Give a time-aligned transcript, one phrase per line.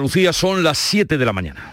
[0.00, 1.72] Lucía son las 7 de la mañana.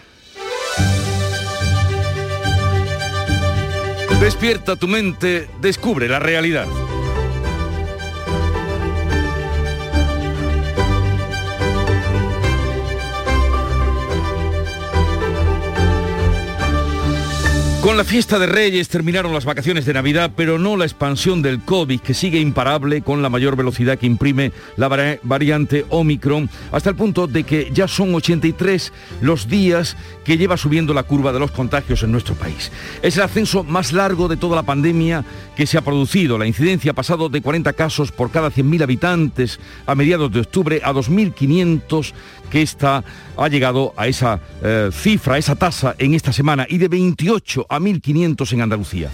[4.20, 6.66] Despierta tu mente, descubre la realidad.
[17.88, 21.62] Con la fiesta de Reyes terminaron las vacaciones de Navidad, pero no la expansión del
[21.62, 26.96] COVID, que sigue imparable con la mayor velocidad que imprime la variante Omicron, hasta el
[26.96, 28.92] punto de que ya son 83
[29.22, 32.70] los días que lleva subiendo la curva de los contagios en nuestro país.
[33.00, 35.24] Es el ascenso más largo de toda la pandemia
[35.56, 36.36] que se ha producido.
[36.36, 40.82] La incidencia ha pasado de 40 casos por cada 100.000 habitantes a mediados de octubre
[40.84, 42.12] a 2.500
[42.50, 43.04] que esta
[43.36, 47.66] ha llegado a esa eh, cifra, a esa tasa en esta semana y de 28
[47.68, 49.10] a 1.500 en Andalucía.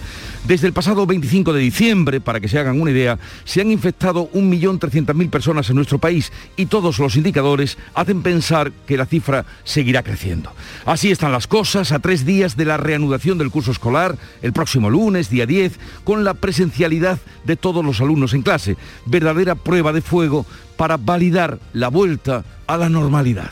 [0.47, 4.29] Desde el pasado 25 de diciembre, para que se hagan una idea, se han infectado
[4.31, 10.03] 1.300.000 personas en nuestro país y todos los indicadores hacen pensar que la cifra seguirá
[10.03, 10.51] creciendo.
[10.85, 14.89] Así están las cosas a tres días de la reanudación del curso escolar, el próximo
[14.89, 20.01] lunes, día 10, con la presencialidad de todos los alumnos en clase, verdadera prueba de
[20.01, 20.45] fuego
[20.77, 23.51] para validar la vuelta a la normalidad.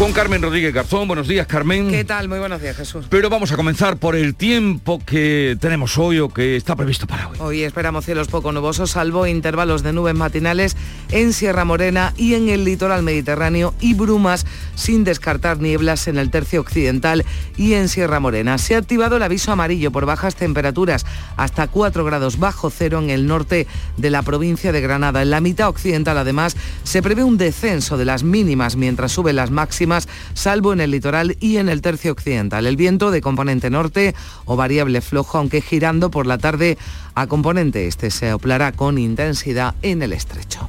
[0.00, 1.06] Con Carmen Rodríguez Garzón.
[1.08, 1.90] Buenos días, Carmen.
[1.90, 2.26] ¿Qué tal?
[2.26, 3.04] Muy buenos días, Jesús.
[3.10, 7.28] Pero vamos a comenzar por el tiempo que tenemos hoy o que está previsto para
[7.28, 7.36] hoy.
[7.38, 10.74] Hoy esperamos cielos poco nubosos, salvo intervalos de nubes matinales
[11.10, 16.30] en Sierra Morena y en el litoral mediterráneo y brumas, sin descartar nieblas en el
[16.30, 17.26] tercio occidental
[17.58, 18.56] y en Sierra Morena.
[18.56, 21.04] Se ha activado el aviso amarillo por bajas temperaturas,
[21.36, 23.66] hasta 4 grados bajo cero en el norte
[23.98, 25.20] de la provincia de Granada.
[25.20, 29.50] En la mitad occidental, además, se prevé un descenso de las mínimas mientras suben las
[29.50, 29.89] máximas
[30.34, 32.66] salvo en el litoral y en el tercio occidental.
[32.66, 36.78] El viento de componente norte o variable flojo, aunque girando por la tarde
[37.14, 40.68] a componente este se oplará con intensidad en el estrecho.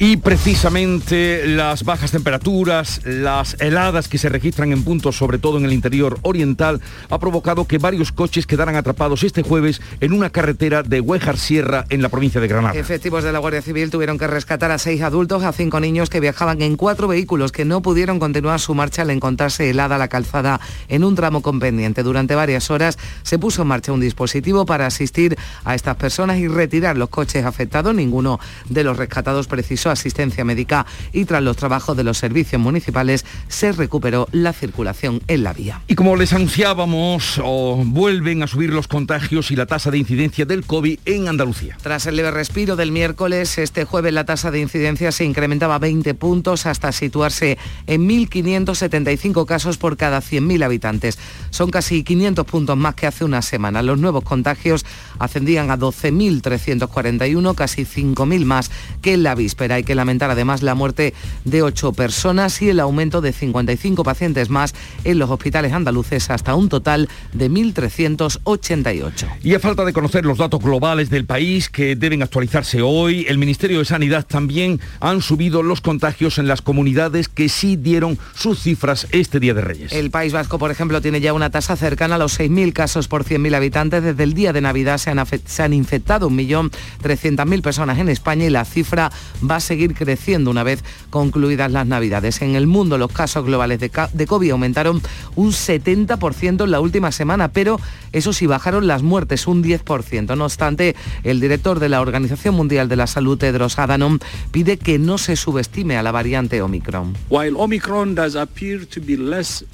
[0.00, 5.64] Y precisamente las bajas temperaturas, las heladas que se registran en puntos, sobre todo en
[5.64, 10.84] el interior oriental, ha provocado que varios coches quedaran atrapados este jueves en una carretera
[10.84, 12.78] de Huejar Sierra en la provincia de Granada.
[12.78, 16.20] Efectivos de la Guardia Civil tuvieron que rescatar a seis adultos, a cinco niños que
[16.20, 20.60] viajaban en cuatro vehículos que no pudieron continuar su marcha al encontrarse helada la calzada
[20.86, 22.04] en un tramo con pendiente.
[22.04, 26.46] Durante varias horas se puso en marcha un dispositivo para asistir a estas personas y
[26.46, 27.92] retirar los coches afectados.
[27.96, 28.38] Ninguno
[28.68, 33.72] de los rescatados precisó asistencia médica y tras los trabajos de los servicios municipales se
[33.72, 35.82] recuperó la circulación en la vía.
[35.86, 37.40] Y como les anunciábamos,
[37.84, 41.76] vuelven a subir los contagios y la tasa de incidencia del COVID en Andalucía.
[41.82, 46.14] Tras el leve respiro del miércoles, este jueves la tasa de incidencia se incrementaba 20
[46.14, 51.18] puntos hasta situarse en 1.575 casos por cada 100.000 habitantes.
[51.50, 53.82] Son casi 500 puntos más que hace una semana.
[53.82, 54.84] Los nuevos contagios
[55.18, 58.70] ascendían a 12.341, casi 5.000 más
[59.02, 59.77] que en la víspera.
[59.78, 64.50] Hay que lamentar además la muerte de ocho personas y el aumento de 55 pacientes
[64.50, 64.74] más
[65.04, 69.28] en los hospitales andaluces hasta un total de 1.388.
[69.44, 73.38] Y a falta de conocer los datos globales del país que deben actualizarse hoy, el
[73.38, 78.60] Ministerio de Sanidad también han subido los contagios en las comunidades que sí dieron sus
[78.60, 79.92] cifras este Día de Reyes.
[79.92, 83.24] El País Vasco, por ejemplo, tiene ya una tasa cercana a los 6.000 casos por
[83.24, 84.02] 100.000 habitantes.
[84.02, 88.50] Desde el día de Navidad se han, se han infectado 1.300.000 personas en España y
[88.50, 89.12] la cifra
[89.48, 92.42] va a seguir creciendo una vez concluidas las Navidades.
[92.42, 95.00] En el mundo los casos globales de, de COVID aumentaron
[95.36, 97.78] un 70% en la última semana, pero
[98.12, 100.36] eso sí bajaron las muertes un 10%.
[100.36, 104.18] No obstante, el director de la Organización Mundial de la Salud, Tedros Adhanom,
[104.50, 107.14] pide que no se subestime a la variante Omicron.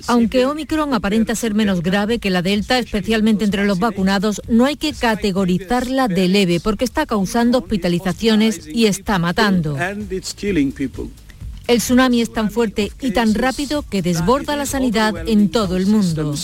[0.09, 4.77] Aunque Omicron aparenta ser menos grave que la Delta, especialmente entre los vacunados, no hay
[4.77, 9.77] que categorizarla de leve porque está causando hospitalizaciones y está matando.
[11.67, 15.87] El tsunami es tan fuerte y tan rápido que desborda la sanidad en todo el
[15.87, 16.35] mundo.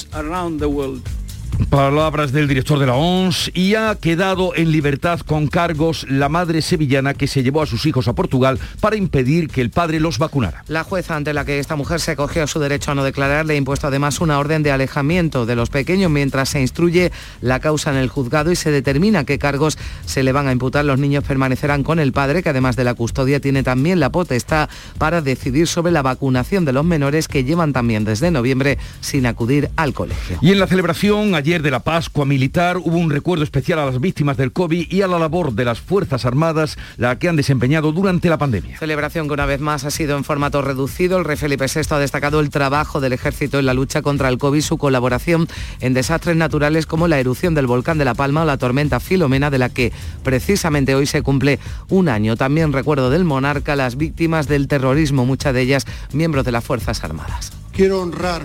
[1.69, 6.62] Palabras del director de la ONS y ha quedado en libertad con cargos la madre
[6.62, 10.18] sevillana que se llevó a sus hijos a Portugal para impedir que el padre los
[10.18, 10.65] vacunara.
[10.68, 13.47] La jueza ante la que esta mujer se acogió a su derecho a no declarar
[13.47, 17.60] le ha impuesto además una orden de alejamiento de los pequeños mientras se instruye la
[17.60, 20.84] causa en el juzgado y se determina qué cargos se le van a imputar.
[20.84, 24.71] Los niños permanecerán con el padre que además de la custodia tiene también la potestad
[24.98, 29.71] para decidir sobre la vacunación de los menores que llevan también desde noviembre sin acudir
[29.77, 30.39] al colegio.
[30.41, 33.85] Y en la celebración ayer ayer de la Pascua Militar hubo un recuerdo especial a
[33.85, 37.35] las víctimas del COVID y a la labor de las Fuerzas Armadas, la que han
[37.35, 38.79] desempeñado durante la pandemia.
[38.79, 41.19] Celebración que una vez más ha sido en formato reducido.
[41.19, 44.39] El rey Felipe VI ha destacado el trabajo del ejército en la lucha contra el
[44.39, 45.49] COVID, su colaboración
[45.81, 49.51] en desastres naturales como la erupción del volcán de La Palma o la tormenta Filomena,
[49.51, 49.93] de la que
[50.23, 51.59] precisamente hoy se cumple
[51.89, 52.37] un año.
[52.37, 57.03] También recuerdo del monarca las víctimas del terrorismo, muchas de ellas miembros de las Fuerzas
[57.03, 57.51] Armadas.
[57.73, 58.43] Quiero honrar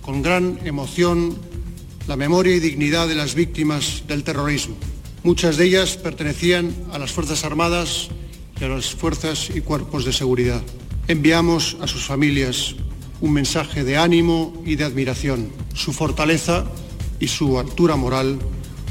[0.00, 1.47] con gran emoción
[2.08, 4.74] la memoria y dignidad de las víctimas del terrorismo.
[5.24, 8.08] Muchas de ellas pertenecían a las Fuerzas Armadas
[8.58, 10.62] y a las fuerzas y cuerpos de seguridad.
[11.06, 12.76] Enviamos a sus familias
[13.20, 15.50] un mensaje de ánimo y de admiración.
[15.74, 16.64] Su fortaleza
[17.20, 18.38] y su altura moral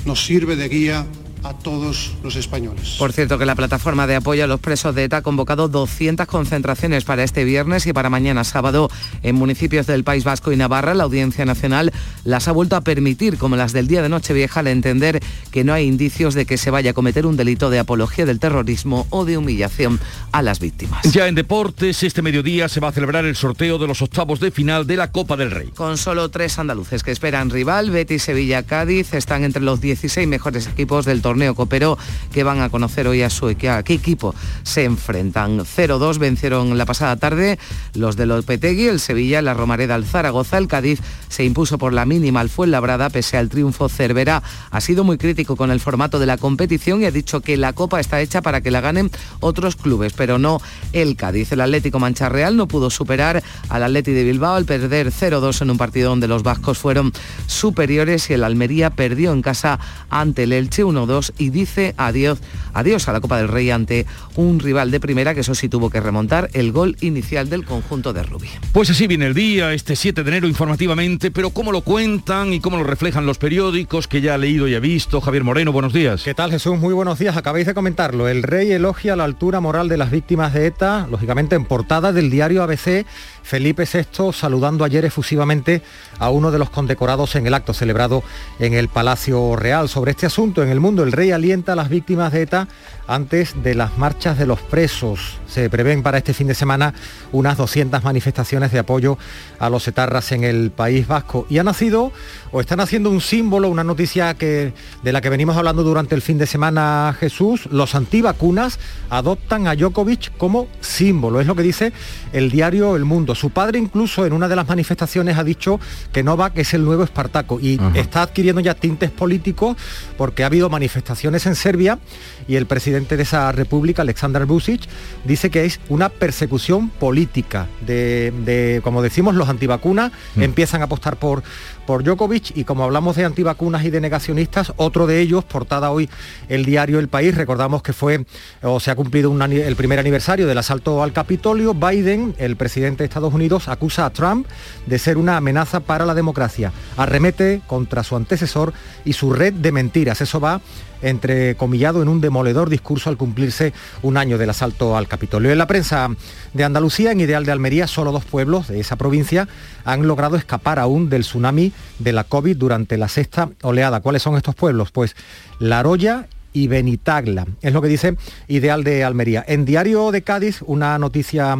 [0.06, 1.08] nos sirve de guía
[1.48, 2.96] a todos los españoles.
[3.00, 6.28] Por cierto que la plataforma de apoyo a los presos de ETA ha convocado 200
[6.28, 8.90] concentraciones para este viernes y para mañana sábado
[9.24, 10.94] en municipios del País Vasco y Navarra.
[10.94, 11.94] La Audiencia Nacional
[12.26, 15.22] las ha vuelto a permitir, como las del día de Nochevieja, al entender
[15.52, 18.40] que no hay indicios de que se vaya a cometer un delito de apología del
[18.40, 20.00] terrorismo o de humillación
[20.34, 21.10] a las víctimas.
[21.14, 24.52] Ya en deportes, este mediodía se va a celebrar el sorteo de los octavos de
[24.52, 25.70] final de la Copa del Rey.
[25.70, 30.68] Con solo tres andaluces que esperan rival, Betis, Sevilla, Cádiz, están entre los 16 mejores
[30.68, 32.00] equipos del torneo torneo copero
[32.34, 35.60] que van a conocer hoy a su a qué equipo se enfrentan.
[35.60, 37.60] 0-2 vencieron la pasada tarde
[37.94, 41.00] los de Lopetegui, el Sevilla, la Romareda, el Zaragoza, el Cádiz
[41.30, 44.42] se impuso por la mínima al Fuenlabrada pese al triunfo Cervera.
[44.72, 47.74] Ha sido muy crítico con el formato de la competición y ha dicho que la
[47.74, 50.60] Copa está hecha para que la ganen otros clubes, pero no
[50.92, 51.52] el Cádiz.
[51.52, 55.70] El Atlético Mancha Real no pudo superar al Atleti de Bilbao al perder 0-2 en
[55.70, 57.14] un partido donde los vascos fueron
[57.46, 59.80] superiores y el Almería perdió en casa
[60.10, 62.40] ante el Elche 1-2 y dice adiós,
[62.74, 64.06] adiós a la Copa del Rey ante
[64.36, 68.14] un rival de primera que eso sí tuvo que remontar el gol inicial del conjunto
[68.14, 68.50] de Rubí.
[68.72, 72.60] Pues así viene el día, este 7 de enero informativamente, pero cómo lo cuentan y
[72.60, 75.22] cómo lo reflejan los periódicos que ya ha leído y ha visto.
[75.22, 76.24] Javier Moreno, buenos días.
[76.24, 76.78] ¿Qué tal Jesús?
[76.78, 77.38] Muy buenos días.
[77.38, 78.28] Acabáis de comentarlo.
[78.28, 82.30] El rey elogia la altura moral de las víctimas de ETA, lógicamente en portada del
[82.30, 83.06] diario ABC
[83.48, 85.82] Felipe VI saludando ayer efusivamente
[86.20, 88.22] a uno de los condecorados en el acto celebrado
[88.60, 89.88] en el Palacio Real.
[89.88, 92.68] Sobre este asunto en el mundo, el rey alienta a las víctimas de ETA
[93.08, 95.38] antes de las marchas de los presos.
[95.48, 96.94] Se prevén para este fin de semana
[97.32, 99.18] unas 200 manifestaciones de apoyo
[99.60, 101.48] a los etarras en el País Vasco.
[101.50, 102.12] Y ha nacido
[102.52, 104.74] o están haciendo un símbolo, una noticia que,
[105.04, 107.68] de la que venimos hablando durante el fin de semana Jesús.
[107.72, 111.40] Los antivacunas adoptan a Djokovic como símbolo.
[111.40, 111.94] Es lo que dice
[112.34, 113.34] el diario El Mundo.
[113.36, 115.80] Su padre incluso en una de las manifestaciones ha dicho
[116.12, 119.78] que Novak es el nuevo Espartaco y está adquiriendo ya tintes políticos
[120.18, 122.00] porque ha habido manifestaciones en Serbia
[122.48, 124.82] y el presidente de esa república, Alexander Vucic,
[125.24, 130.42] dice que es una persecución política de, como decimos, los antivacunas mm.
[130.42, 131.44] empiezan a apostar por,
[131.86, 136.10] por Djokovic y como hablamos de antivacunas y de negacionistas, otro de ellos, portada hoy
[136.50, 138.26] el diario El País, recordamos que fue
[138.62, 143.06] o se ha cumplido el primer aniversario del asalto al Capitolio, Biden, el presidente de
[143.06, 144.48] Estados Unidos, acusa a Trump
[144.86, 148.74] de ser una amenaza para la democracia, arremete contra su antecesor
[149.06, 150.22] y su red de mentiras.
[150.22, 150.62] Eso va
[151.02, 155.52] entrecomillado en un demoledor discurso al cumplirse un año del asalto al Capitolio.
[155.52, 156.10] En la prensa
[156.54, 159.48] de Andalucía, en Ideal de Almería, solo dos pueblos de esa provincia
[159.86, 164.02] han logrado escapar aún del tsunami de la COVID durante la sexta oleada.
[164.02, 164.92] ¿Cuáles son estos pueblos?
[164.92, 165.16] Pues
[165.60, 167.46] La Roya y Benitagla.
[167.62, 168.18] Es lo que dice
[168.48, 169.44] Ideal de Almería.
[169.48, 171.58] En Diario de Cádiz, una noticia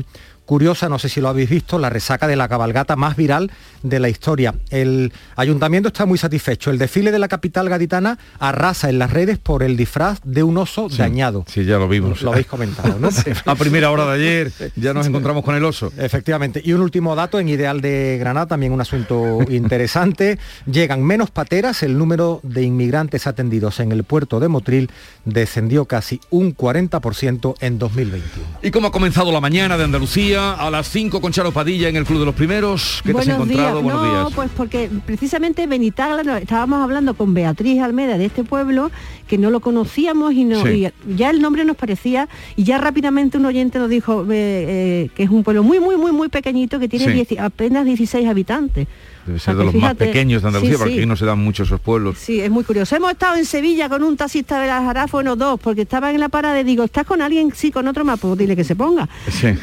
[0.48, 3.52] curiosa, no sé si lo habéis visto, la resaca de la cabalgata más viral
[3.84, 4.56] de la historia.
[4.72, 6.72] El ayuntamiento está muy satisfecho.
[6.72, 10.58] El desfile de la capital gaditana arrasa en las redes por el disfraz de un
[10.58, 11.46] oso dañado.
[11.48, 12.24] Sí, ya lo vimos.
[12.24, 13.10] Lo habéis comentado, ¿no?
[13.46, 15.92] A primera hora de ayer ya nos encontramos con el oso.
[15.98, 16.62] Efectivamente.
[16.64, 20.40] Y un último dato en Ideal de Granada, también un asunto interesante.
[20.66, 24.90] Llegan menos pateras, el número de inmigrantes atendidos en el puerto de Motril
[25.26, 28.48] descendió casi un 40% en 2021.
[28.64, 30.37] ¿Y cómo ha comenzado la mañana de Andalucía?
[30.38, 33.02] A las 5 con Charo Padilla en el Club de los Primeros.
[33.04, 33.82] ¿Qué te has encontrado?
[33.82, 38.92] Buenos no, pues porque precisamente Benitagla, estábamos hablando con Beatriz Almeda de este pueblo,
[39.28, 40.64] que no lo conocíamos y, no,
[41.08, 45.24] ya el nombre nos parecía, y ya rápidamente un oyente nos dijo eh, eh, que
[45.24, 48.88] es un pueblo muy, muy, muy, muy pequeñito, que tiene apenas 16 habitantes.
[49.28, 51.82] Debe ser de los más pequeños de Andalucía, porque aquí no se dan muchos esos
[51.82, 52.18] pueblos.
[52.18, 52.96] Sí, es muy curioso.
[52.96, 56.30] Hemos estado en Sevilla con un taxista de las Jaráfonos dos, porque estaba en la
[56.30, 57.52] parada y digo, ¿estás con alguien?
[57.54, 59.10] Sí, con otro más, pues dile que se ponga.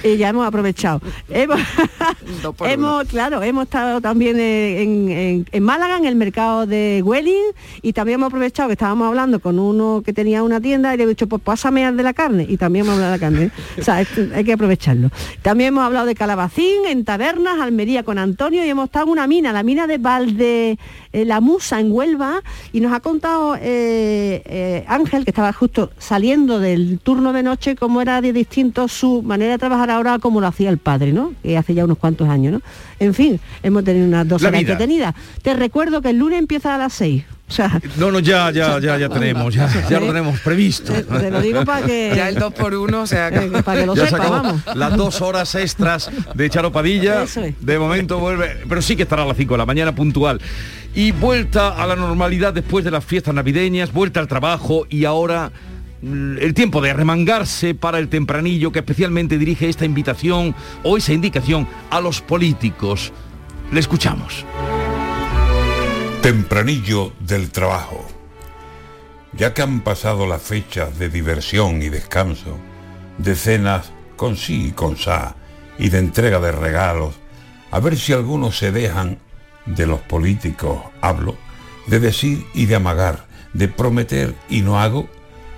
[0.02, 1.00] Y ya hemos aprovechado.
[1.30, 8.26] hemos, claro, hemos estado también en, Málaga, en el mercado de Welling, y también hemos
[8.26, 11.40] aprovechado que estábamos hablando con uno que tenía una tienda y le he dicho, pues
[11.40, 13.50] pásame al de la carne, y también hemos hablado de la carne.
[13.80, 14.04] o sea,
[14.34, 15.08] hay que aprovecharlo.
[15.40, 19.26] También hemos hablado de Calabacín, en tabernas, Almería con Antonio, y hemos estado en una
[19.26, 20.78] mina la mina de Valde
[21.12, 22.42] eh, La Musa en Huelva,
[22.72, 27.76] y nos ha contado eh, eh, Ángel, que estaba justo saliendo del turno de noche,
[27.76, 31.32] cómo era de distinto su manera de trabajar ahora como lo hacía el padre, ¿no?
[31.42, 32.62] Que hace ya unos cuantos años, ¿no?
[32.98, 35.14] En fin, hemos tenido unas dos horas entretenidas.
[35.42, 36.92] Te recuerdo que el lunes empieza a las
[37.98, 40.92] no, no, ya, ya, ya, ya tenemos, ya, ya lo tenemos previsto.
[40.92, 42.12] Te, lo digo para que...
[42.14, 44.62] Ya el 2 por 1 o sea, que, para que lo sepa, vamos.
[44.74, 47.24] Las dos horas extras de Charo Padilla,
[47.60, 50.40] de momento vuelve, pero sí que estará a las 5 de la mañana puntual.
[50.94, 55.52] Y vuelta a la normalidad después de las fiestas navideñas, vuelta al trabajo y ahora
[56.02, 61.12] mm, el tiempo de remangarse para el tempranillo que especialmente dirige esta invitación o esa
[61.12, 63.12] indicación a los políticos.
[63.70, 64.44] Le escuchamos.
[66.24, 68.02] Tempranillo del trabajo.
[69.34, 72.56] Ya que han pasado las fechas de diversión y descanso,
[73.18, 75.36] de cenas con sí y con sa,
[75.78, 77.14] y de entrega de regalos,
[77.70, 79.18] a ver si algunos se dejan,
[79.66, 81.36] de los políticos hablo,
[81.88, 85.10] de decir y de amagar, de prometer y no hago,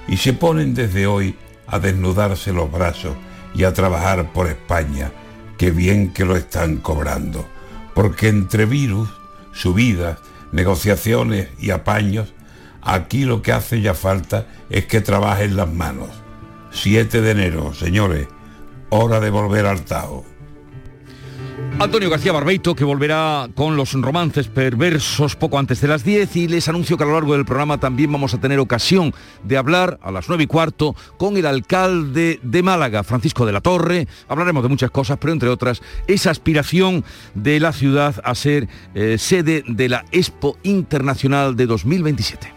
[0.08, 1.36] y se ponen desde hoy
[1.68, 3.16] a desnudarse los brazos
[3.54, 5.12] y a trabajar por España,
[5.58, 7.46] que bien que lo están cobrando,
[7.94, 9.08] porque entre virus,
[9.52, 10.18] subidas,
[10.52, 12.34] negociaciones y apaños,
[12.82, 16.10] aquí lo que hace ya falta es que trabajen las manos.
[16.70, 18.28] 7 de enero, señores,
[18.90, 20.24] hora de volver al Tao.
[21.78, 26.48] Antonio García Barbeito, que volverá con los romances perversos poco antes de las 10 y
[26.48, 29.12] les anuncio que a lo largo del programa también vamos a tener ocasión
[29.44, 33.60] de hablar a las 9 y cuarto con el alcalde de Málaga, Francisco de la
[33.60, 34.08] Torre.
[34.26, 39.16] Hablaremos de muchas cosas, pero entre otras, esa aspiración de la ciudad a ser eh,
[39.18, 42.55] sede de la Expo Internacional de 2027.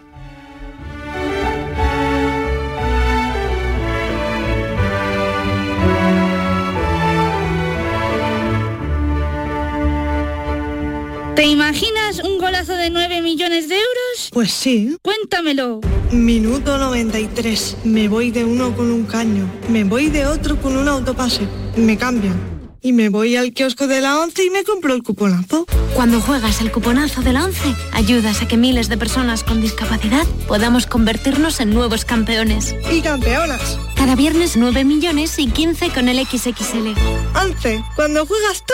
[11.39, 14.29] ¿Te imaginas un golazo de 9 millones de euros?
[14.33, 14.97] Pues sí.
[15.01, 15.79] Cuéntamelo.
[16.11, 17.77] Minuto 93.
[17.85, 19.49] Me voy de uno con un caño.
[19.69, 21.47] Me voy de otro con un autopase.
[21.77, 22.37] Me cambian.
[22.81, 25.65] Y me voy al kiosco de la 11 y me compro el cuponazo.
[25.95, 30.27] Cuando juegas el cuponazo de la 11, ayudas a que miles de personas con discapacidad
[30.45, 32.75] podamos convertirnos en nuevos campeones.
[32.91, 33.79] Y campeonas.
[33.95, 36.95] Cada viernes 9 millones y 15 con el XXL.
[37.33, 37.81] 11.
[37.95, 38.73] Cuando juegas tú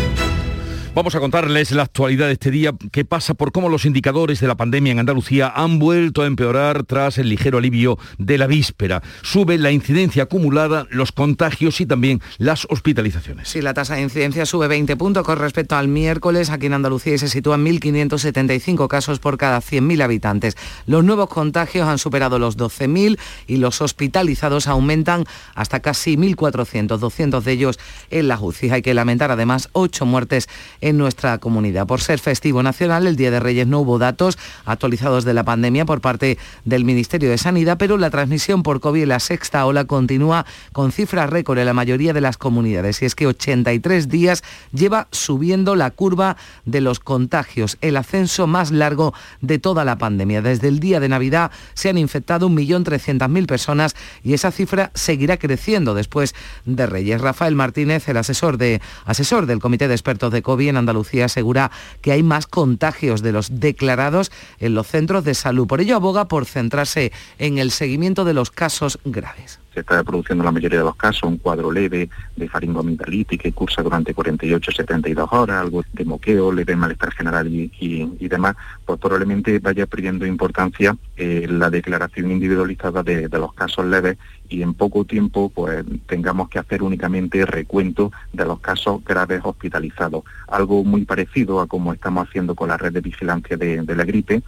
[0.93, 4.47] Vamos a contarles la actualidad de este día que pasa por cómo los indicadores de
[4.47, 9.01] la pandemia en Andalucía han vuelto a empeorar tras el ligero alivio de la víspera.
[9.21, 13.47] Sube la incidencia acumulada, los contagios y también las hospitalizaciones.
[13.47, 17.17] Sí, la tasa de incidencia sube 20 puntos con respecto al miércoles aquí en Andalucía
[17.17, 20.57] se sitúa en 1.575 casos por cada 100.000 habitantes.
[20.87, 23.17] Los nuevos contagios han superado los 12.000
[23.47, 25.23] y los hospitalizados aumentan
[25.55, 27.79] hasta casi 1.400, 200 de ellos
[28.09, 28.71] en la UCI.
[28.71, 30.49] Hay que lamentar además ocho muertes
[30.81, 31.87] en nuestra comunidad.
[31.87, 35.85] Por ser festivo nacional, el Día de Reyes no hubo datos actualizados de la pandemia
[35.85, 39.85] por parte del Ministerio de Sanidad, pero la transmisión por COVID en la sexta ola
[39.85, 43.01] continúa con cifras récord en la mayoría de las comunidades.
[43.01, 48.71] Y es que 83 días lleva subiendo la curva de los contagios, el ascenso más
[48.71, 50.41] largo de toda la pandemia.
[50.41, 55.93] Desde el día de Navidad se han infectado 1.300.000 personas y esa cifra seguirá creciendo
[55.93, 56.33] después
[56.65, 57.21] de Reyes.
[57.21, 58.57] Rafael Martínez, el asesor,
[59.05, 63.31] asesor del Comité de Expertos de COVID en Andalucía asegura que hay más contagios de
[63.31, 65.67] los declarados en los centros de salud.
[65.67, 70.43] Por ello aboga por centrarse en el seguimiento de los casos graves se está produciendo
[70.43, 75.61] la mayoría de los casos un cuadro leve de faringomintalitis que cursa durante 48-72 horas,
[75.61, 81.69] algo de moqueo, leve malestar general y, demás, pues probablemente vaya perdiendo importancia eh, la
[81.69, 84.17] declaración individualizada de, los casos leves
[84.49, 90.23] y en poco tiempo pues tengamos que hacer únicamente recuento de los casos graves hospitalizados.
[90.47, 94.43] Algo muy parecido a como estamos haciendo con la red de vigilancia de la gripe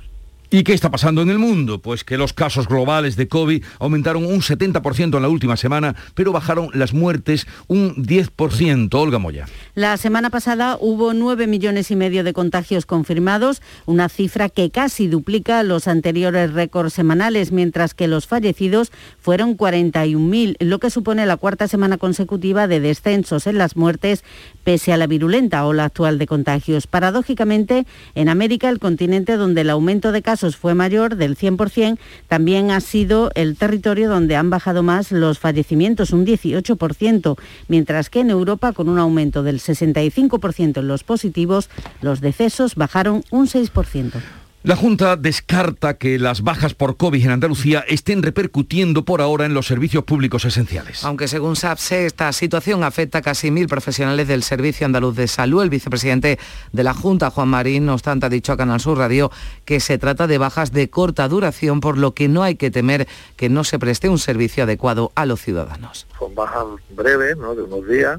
[0.54, 1.82] ¿Y qué está pasando en el mundo?
[1.82, 6.32] Pues que los casos globales de COVID aumentaron un 70% en la última semana, pero
[6.32, 8.94] bajaron las muertes un 10%.
[8.94, 9.48] Olga Moya.
[9.74, 15.08] La semana pasada hubo 9 millones y medio de contagios confirmados, una cifra que casi
[15.08, 21.38] duplica los anteriores récords semanales, mientras que los fallecidos fueron 41.000, lo que supone la
[21.38, 24.24] cuarta semana consecutiva de descensos en las muertes
[24.64, 26.86] pese a la virulenta ola actual de contagios.
[26.86, 31.98] Paradójicamente, en América, el continente donde el aumento de casos fue mayor del 100%,
[32.28, 38.20] también ha sido el territorio donde han bajado más los fallecimientos, un 18%, mientras que
[38.20, 41.70] en Europa, con un aumento del 65% en los positivos,
[42.02, 44.43] los decesos bajaron un 6%.
[44.66, 49.54] La Junta descarta que las bajas por COVID en Andalucía estén repercutiendo por ahora en
[49.54, 51.04] los servicios públicos esenciales.
[51.04, 55.64] Aunque según SAPSE esta situación afecta a casi mil profesionales del Servicio Andaluz de Salud,
[55.64, 56.40] el vicepresidente
[56.72, 59.32] de la Junta, Juan Marín, no obstante, ha dicho a Canal Sur Radio
[59.66, 63.06] que se trata de bajas de corta duración, por lo que no hay que temer
[63.36, 66.08] que no se preste un servicio adecuado a los ciudadanos.
[66.18, 67.54] Son bajas breves, ¿no?
[67.54, 68.18] de unos días,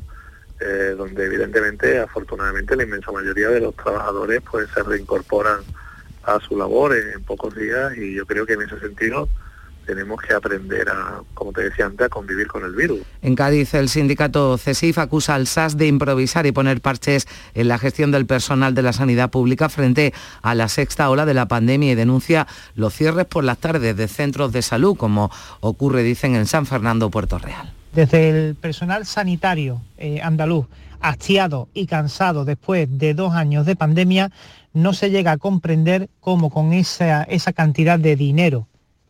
[0.60, 5.60] eh, donde evidentemente, afortunadamente, la inmensa mayoría de los trabajadores pues se reincorporan
[6.26, 9.28] a su labor en pocos días y yo creo que en ese sentido
[9.84, 13.00] tenemos que aprender a, como te decía antes, a convivir con el virus.
[13.22, 17.78] En Cádiz, el sindicato CESIF acusa al SAS de improvisar y poner parches en la
[17.78, 20.12] gestión del personal de la sanidad pública frente
[20.42, 24.08] a la sexta ola de la pandemia y denuncia los cierres por las tardes de
[24.08, 27.72] centros de salud, como ocurre, dicen, en San Fernando, Puerto Real.
[27.92, 30.66] Desde el personal sanitario eh, andaluz,
[31.00, 34.32] hastiado y cansado después de dos años de pandemia,
[34.74, 38.66] no se llega a comprender cómo con esa, esa cantidad de dinero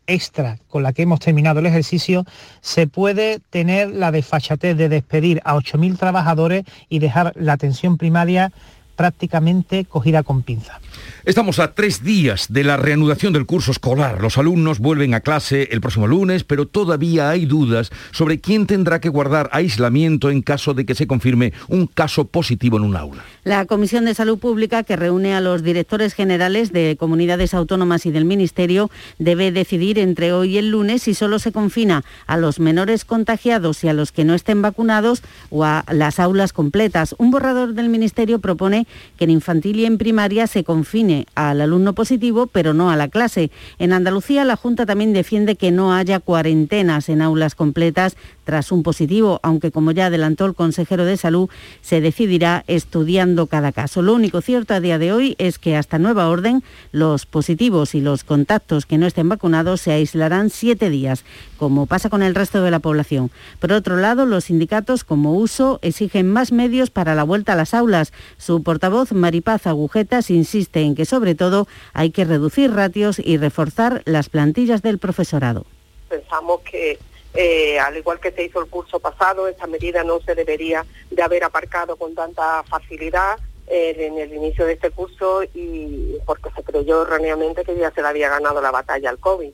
[0.07, 2.25] extra con la que hemos terminado el ejercicio,
[2.61, 8.53] se puede tener la desfachatez de despedir a 8.000 trabajadores y dejar la atención primaria
[8.97, 10.81] prácticamente cogida con pinza.
[11.27, 14.21] Estamos a tres días de la reanudación del curso escolar.
[14.21, 19.01] Los alumnos vuelven a clase el próximo lunes, pero todavía hay dudas sobre quién tendrá
[19.01, 23.25] que guardar aislamiento en caso de que se confirme un caso positivo en un aula.
[23.43, 28.11] La Comisión de Salud Pública, que reúne a los directores generales de comunidades autónomas y
[28.11, 32.61] del Ministerio, debe decidir entre hoy y el lunes si solo se confina a los
[32.61, 37.15] menores contagiados y a los que no estén vacunados o a las aulas completas.
[37.17, 41.93] Un borrador del Ministerio propone que en infantil y en primaria se confine al alumno
[41.95, 43.51] positivo, pero no a la clase.
[43.79, 48.83] En Andalucía, la Junta también defiende que no haya cuarentenas en aulas completas tras un
[48.83, 51.49] positivo, aunque como ya adelantó el consejero de Salud,
[51.81, 54.03] se decidirá estudiando cada caso.
[54.03, 58.01] Lo único cierto a día de hoy es que hasta nueva orden, los positivos y
[58.01, 61.25] los contactos que no estén vacunados se aislarán siete días,
[61.59, 63.31] como pasa con el resto de la población.
[63.61, 67.75] Por otro lado, los sindicatos, como uso, exigen más medios para la vuelta a las
[67.75, 68.13] aulas.
[68.37, 74.03] Su portavoz, Maripaz Agujetas, insiste en que sobre todo hay que reducir ratios y reforzar
[74.05, 75.65] las plantillas del profesorado.
[76.09, 76.99] Pensamos que
[77.35, 81.23] eh, al igual que se hizo el curso pasado, esta medida no se debería de
[81.23, 86.63] haber aparcado con tanta facilidad eh, en el inicio de este curso y porque se
[86.63, 89.51] creyó erróneamente que ya se le había ganado la batalla al COVID.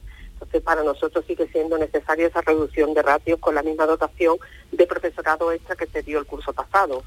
[0.59, 4.37] Para nosotros sigue siendo necesaria esa reducción de ratios con la misma dotación
[4.73, 7.03] de profesorado extra que se dio el curso pasado.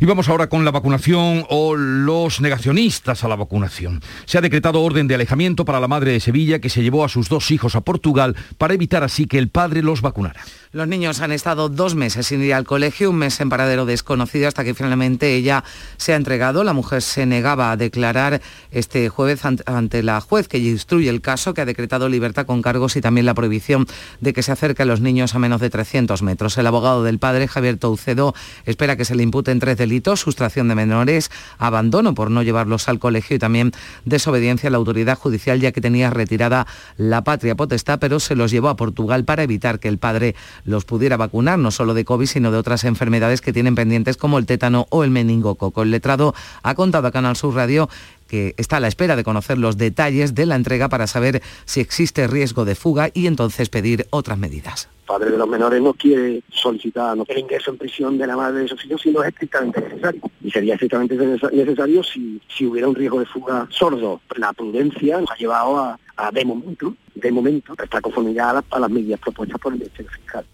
[0.00, 4.00] Y vamos ahora con la vacunación o los negacionistas a la vacunación.
[4.24, 7.08] Se ha decretado orden de alejamiento para la madre de Sevilla que se llevó a
[7.08, 10.42] sus dos hijos a Portugal para evitar así que el padre los vacunara.
[10.74, 14.48] Los niños han estado dos meses sin ir al colegio, un mes en paradero desconocido
[14.48, 15.64] hasta que finalmente ella
[15.98, 16.64] se ha entregado.
[16.64, 21.52] La mujer se negaba a declarar este jueves ante la juez que instruye el caso,
[21.52, 23.86] que ha decretado libertad con cargos y también la prohibición
[24.22, 26.56] de que se acerque a los niños a menos de 300 metros.
[26.56, 30.74] El abogado del padre, Javier Toucedo, espera que se le imputen tres delitos, sustracción de
[30.74, 33.72] menores, abandono por no llevarlos al colegio y también
[34.06, 38.50] desobediencia a la autoridad judicial ya que tenía retirada la patria potestad, pero se los
[38.50, 42.26] llevó a Portugal para evitar que el padre los pudiera vacunar, no solo de COVID,
[42.26, 45.82] sino de otras enfermedades que tienen pendientes como el tétano o el meningococo.
[45.82, 47.88] El letrado ha contado a Canal Sur Radio
[48.28, 51.80] que está a la espera de conocer los detalles de la entrega para saber si
[51.80, 56.42] existe riesgo de fuga y entonces pedir otras medidas padre de los menores no quiere
[56.50, 59.28] solicitar no el ingreso en prisión de la madre de esos hijos si no es
[59.28, 60.22] estrictamente necesario.
[60.42, 64.22] Y sería estrictamente necesario si, si hubiera un riesgo de fuga sordo.
[64.36, 65.98] La prudencia nos ha llevado a,
[66.30, 70.44] de momento, de momento, prestar conformidad a las, medidas propuestas por el Ministerio Fiscal.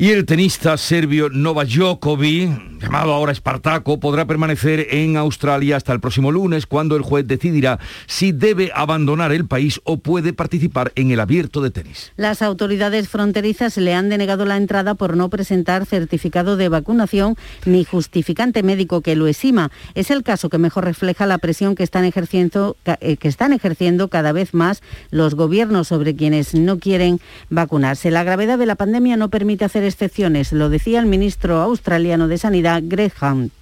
[0.00, 5.98] Y el tenista serbio Novak Djokovic, llamado ahora Espartaco, podrá permanecer en Australia hasta el
[5.98, 11.10] próximo lunes, cuando el juez decidirá si debe abandonar el país o puede participar en
[11.10, 12.12] el abierto de tenis.
[12.14, 17.34] Las autoridades fronterizas le han denegado la entrada por no presentar certificado de vacunación
[17.66, 19.72] ni justificante médico que lo exima.
[19.96, 24.06] Es el caso que mejor refleja la presión que están ejerciendo, eh, que están ejerciendo
[24.06, 24.80] cada vez más
[25.10, 27.18] los gobiernos sobre quienes no quieren
[27.50, 28.12] vacunarse.
[28.12, 32.38] La gravedad de la pandemia no permite hacer excepciones, lo decía el ministro australiano de
[32.38, 33.52] Sanidad, Greg Hunt.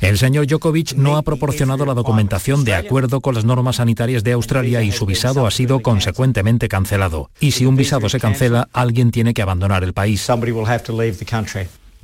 [0.00, 4.32] El señor Djokovic no ha proporcionado la documentación de acuerdo con las normas sanitarias de
[4.32, 7.30] Australia y su visado ha sido consecuentemente cancelado.
[7.38, 10.26] Y si un visado se cancela, alguien tiene que abandonar el país.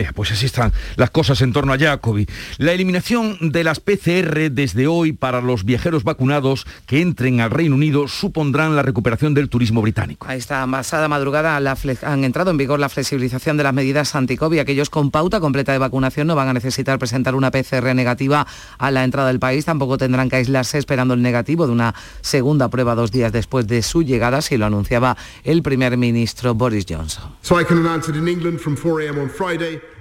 [0.03, 2.27] Eh, pues así están las cosas en torno a Jacobi.
[2.59, 7.77] La eliminación de las PCR desde hoy para los viajeros vacunados que entren al Reino
[7.77, 10.27] Unido supondrán la recuperación del turismo británico.
[10.27, 14.59] A esta pasada madrugada han entrado en vigor la flexibilización de las medidas anti-COVID.
[14.59, 18.45] Aquellos con pauta completa de vacunación no van a necesitar presentar una PCR negativa
[18.79, 19.65] a la entrada del país.
[19.65, 23.83] Tampoco tendrán que aislarse esperando el negativo de una segunda prueba dos días después de
[23.83, 27.37] su llegada, si lo anunciaba el primer ministro Boris Johnson.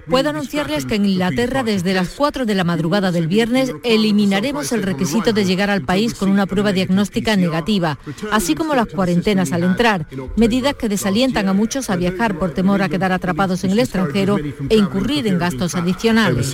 [0.10, 4.84] Puedo anunciarles que en Inglaterra desde las 4 de la madrugada del viernes eliminaremos el
[4.84, 7.98] requisito de llegar al país con una prueba diagnóstica negativa,
[8.32, 12.82] así como las cuarentenas al entrar, medidas que desalientan a muchos a viajar por temor
[12.82, 14.38] a quedar atrapados en el extranjero
[14.70, 16.54] e incurrir en gastos adicionales.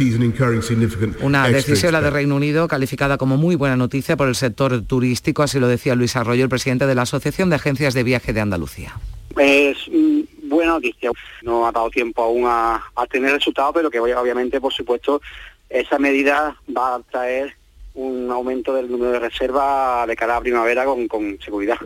[1.21, 5.43] Una decisión la de Reino Unido calificada como muy buena noticia por el sector turístico,
[5.43, 8.41] así lo decía Luis Arroyo, el presidente de la Asociación de Agencias de Viaje de
[8.41, 8.93] Andalucía.
[9.37, 9.77] Es
[10.57, 11.11] buena noticia.
[11.43, 15.21] No ha dado tiempo aún a, tener resultados, pero que obviamente, por supuesto,
[15.69, 17.55] esa medida va a traer
[17.93, 21.77] un aumento del número de reservas de cara a primavera con seguridad.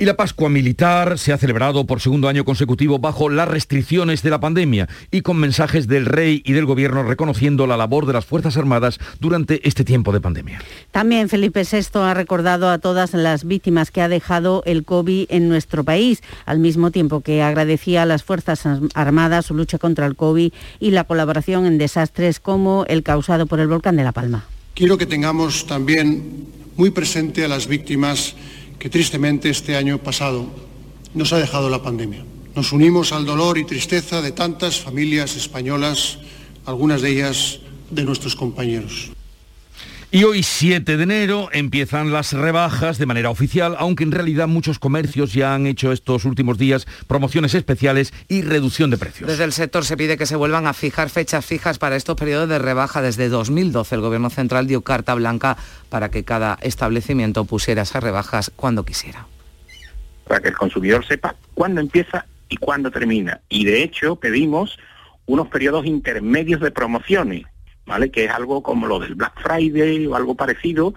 [0.00, 4.30] Y la Pascua Militar se ha celebrado por segundo año consecutivo bajo las restricciones de
[4.30, 8.24] la pandemia y con mensajes del rey y del gobierno reconociendo la labor de las
[8.24, 10.60] Fuerzas Armadas durante este tiempo de pandemia.
[10.92, 15.48] También Felipe VI ha recordado a todas las víctimas que ha dejado el COVID en
[15.48, 20.14] nuestro país, al mismo tiempo que agradecía a las Fuerzas Armadas su lucha contra el
[20.14, 24.44] COVID y la colaboración en desastres como el causado por el volcán de La Palma.
[24.74, 28.36] Quiero que tengamos también muy presente a las víctimas
[28.78, 30.46] que tristemente este año pasado
[31.14, 32.24] nos ha dejado la pandemia.
[32.54, 36.18] Nos unimos al dolor y tristeza de tantas familias españolas,
[36.64, 37.60] algunas de ellas
[37.90, 39.10] de nuestros compañeros.
[40.10, 44.78] Y hoy 7 de enero empiezan las rebajas de manera oficial, aunque en realidad muchos
[44.78, 49.28] comercios ya han hecho estos últimos días promociones especiales y reducción de precios.
[49.28, 52.48] Desde el sector se pide que se vuelvan a fijar fechas fijas para estos periodos
[52.48, 53.02] de rebaja.
[53.02, 55.58] Desde 2012 el Gobierno Central dio carta blanca
[55.90, 59.26] para que cada establecimiento pusiera esas rebajas cuando quisiera.
[60.26, 63.42] Para que el consumidor sepa cuándo empieza y cuándo termina.
[63.50, 64.78] Y de hecho pedimos
[65.26, 67.44] unos periodos intermedios de promociones
[68.10, 70.94] que es algo como lo del Black Friday o algo parecido,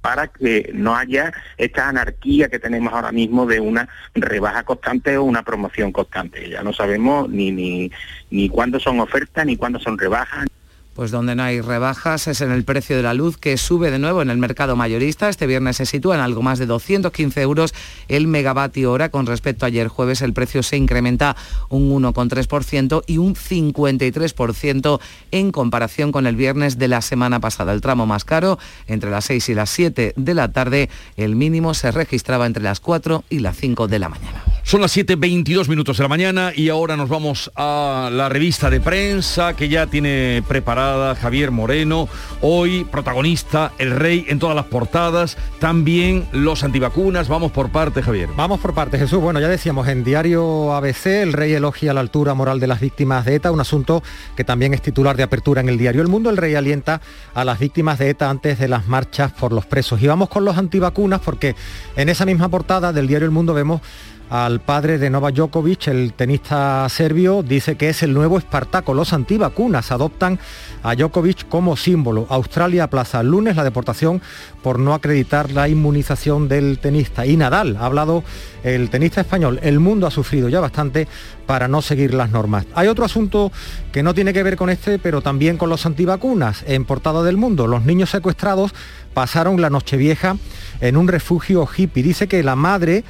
[0.00, 5.24] para que no haya esta anarquía que tenemos ahora mismo de una rebaja constante o
[5.24, 6.50] una promoción constante.
[6.50, 7.90] Ya no sabemos ni, ni,
[8.30, 10.46] ni cuándo son ofertas ni cuándo son rebajas.
[10.94, 13.98] Pues donde no hay rebajas es en el precio de la luz que sube de
[13.98, 15.28] nuevo en el mercado mayorista.
[15.28, 17.74] Este viernes se sitúa en algo más de 215 euros
[18.06, 19.08] el megavatio hora.
[19.08, 21.34] Con respecto a ayer jueves el precio se incrementa
[21.68, 25.00] un 1,3% y un 53%
[25.32, 27.72] en comparación con el viernes de la semana pasada.
[27.72, 30.90] El tramo más caro entre las 6 y las 7 de la tarde.
[31.16, 34.43] El mínimo se registraba entre las 4 y las 5 de la mañana.
[34.66, 38.80] Son las 7.22 minutos de la mañana y ahora nos vamos a la revista de
[38.80, 42.08] prensa que ya tiene preparada Javier Moreno.
[42.40, 47.28] Hoy protagonista, el rey en todas las portadas, también los antivacunas.
[47.28, 48.30] Vamos por parte, Javier.
[48.38, 49.20] Vamos por parte, Jesús.
[49.20, 53.26] Bueno, ya decíamos, en diario ABC el rey elogia la altura moral de las víctimas
[53.26, 54.02] de ETA, un asunto
[54.34, 56.30] que también es titular de apertura en el diario El Mundo.
[56.30, 57.02] El rey alienta
[57.34, 60.00] a las víctimas de ETA antes de las marchas por los presos.
[60.00, 61.54] Y vamos con los antivacunas porque
[61.96, 63.82] en esa misma portada del diario El Mundo vemos
[64.30, 68.94] al padre de Novak Djokovic, el tenista serbio, dice que es el nuevo Espartaco.
[68.94, 70.38] Los antivacunas adoptan
[70.82, 72.26] a Djokovic como símbolo.
[72.30, 74.20] Australia aplaza el lunes la deportación
[74.62, 77.26] por no acreditar la inmunización del tenista.
[77.26, 78.24] Y Nadal, ha hablado
[78.62, 81.06] el tenista español, el mundo ha sufrido ya bastante
[81.46, 82.64] para no seguir las normas.
[82.74, 83.52] Hay otro asunto
[83.92, 86.64] que no tiene que ver con este, pero también con los antivacunas.
[86.66, 88.72] En portada del mundo, los niños secuestrados
[89.12, 90.36] pasaron la noche vieja
[90.80, 92.02] en un refugio hippie.
[92.02, 93.04] Dice que la madre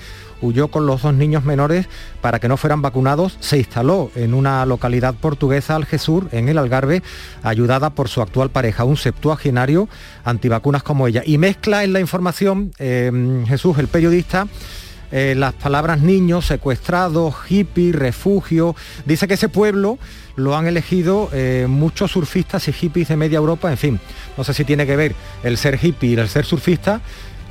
[0.44, 1.86] huyó con los dos niños menores
[2.20, 7.02] para que no fueran vacunados, se instaló en una localidad portuguesa, Algesur, en el Algarve,
[7.42, 9.88] ayudada por su actual pareja, un septuagenario
[10.24, 11.22] antivacunas como ella.
[11.24, 14.46] Y mezcla en la información, em, Jesús, el periodista,
[15.12, 18.74] eh, las palabras niños, secuestrados, hippie, refugio.
[19.06, 19.98] Dice que ese pueblo
[20.36, 24.00] lo han elegido eh, muchos surfistas y hippies de media Europa, en fin,
[24.36, 27.00] no sé si tiene que ver el ser hippie y el ser surfista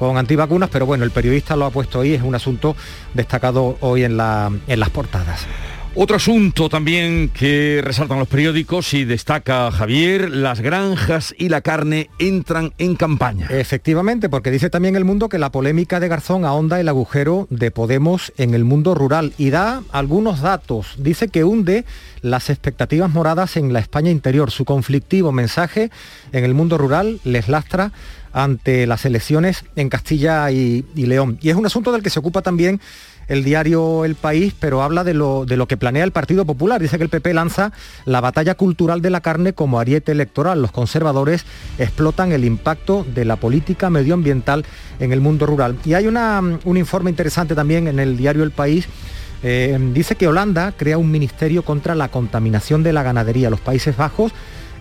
[0.07, 2.75] con antivacunas, pero bueno, el periodista lo ha puesto ahí, es un asunto
[3.13, 5.45] destacado hoy en, la, en las portadas.
[5.95, 12.10] Otro asunto también que resaltan los periódicos y destaca Javier, las granjas y la carne
[12.17, 13.45] entran en campaña.
[13.51, 17.69] Efectivamente, porque dice también el mundo que la polémica de Garzón ahonda el agujero de
[17.69, 20.95] Podemos en el mundo rural y da algunos datos.
[20.97, 21.86] Dice que hunde
[22.21, 24.49] las expectativas moradas en la España interior.
[24.49, 25.91] Su conflictivo mensaje
[26.32, 27.91] en el mundo rural les lastra
[28.34, 31.38] ante las elecciones en Castilla y, y León.
[31.39, 32.82] Y es un asunto del que se ocupa también
[33.27, 36.81] el diario El País, pero habla de lo, de lo que planea el Partido Popular.
[36.81, 37.71] Dice que el PP lanza
[38.05, 40.62] la batalla cultural de la carne como ariete electoral.
[40.62, 41.45] Los conservadores
[41.77, 44.65] explotan el impacto de la política medioambiental
[44.99, 45.77] en el mundo rural.
[45.86, 48.88] Y hay una, un informe interesante también en el diario El País.
[49.43, 53.49] Eh, dice que Holanda crea un ministerio contra la contaminación de la ganadería.
[53.49, 54.31] Los Países Bajos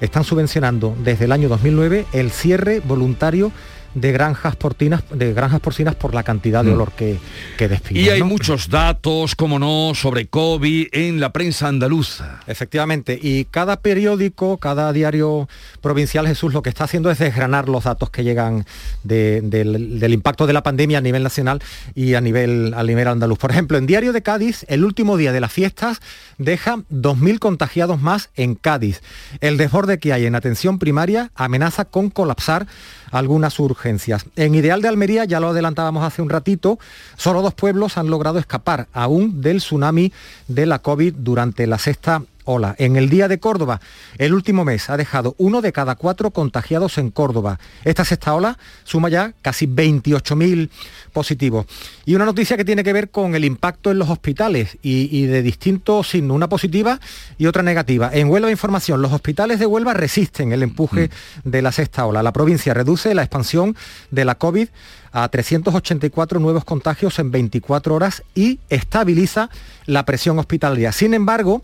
[0.00, 3.52] están subvencionando desde el año 2009 el cierre voluntario
[3.94, 6.74] de granjas porcinas, de granjas porcinas por la cantidad de Mm.
[6.74, 7.18] olor que,
[7.58, 8.04] que despiden.
[8.04, 8.26] Y hay ¿no?
[8.26, 12.40] muchos datos, como no, sobre COVID en la prensa andaluza.
[12.46, 15.48] Efectivamente, y cada periódico, cada diario
[15.80, 18.64] provincial, Jesús, lo que está haciendo es desgranar los datos que llegan
[19.04, 21.60] de- del, del impacto de la pandemia a nivel nacional
[21.94, 23.38] y a nivel, a nivel andaluz.
[23.38, 26.00] Por ejemplo, en Diario de Cádiz, el último día de las fiestas
[26.38, 29.02] deja 2.000 contagiados más en Cádiz.
[29.40, 32.66] El desborde que hay en atención primaria amenaza con colapsar
[33.12, 34.26] algunas urgencias.
[34.34, 36.78] En Ideal de Almería, ya lo adelantábamos hace un ratito,
[37.16, 40.12] solo dos pueblos han logrado escapar aún del tsunami
[40.48, 42.74] de la COVID durante la sexta ola.
[42.78, 43.80] En el Día de Córdoba,
[44.18, 47.58] el último mes ha dejado uno de cada cuatro contagiados en Córdoba.
[47.84, 50.68] Esta sexta ola suma ya casi 28.000
[51.12, 51.66] positivos.
[52.04, 55.26] Y una noticia que tiene que ver con el impacto en los hospitales y, y
[55.26, 57.00] de distintos signos, una positiva
[57.38, 58.10] y otra negativa.
[58.12, 61.10] En Huelva Información, los hospitales de Huelva resisten el empuje
[61.44, 62.22] de la sexta ola.
[62.22, 63.76] La provincia reduce la expansión
[64.10, 64.68] de la COVID
[65.12, 69.50] a 384 nuevos contagios en 24 horas y estabiliza
[69.86, 70.92] la presión hospitalaria.
[70.92, 71.62] Sin embargo,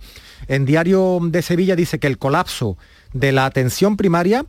[0.48, 2.76] en Diario de Sevilla dice que el colapso
[3.12, 4.46] de la atención primaria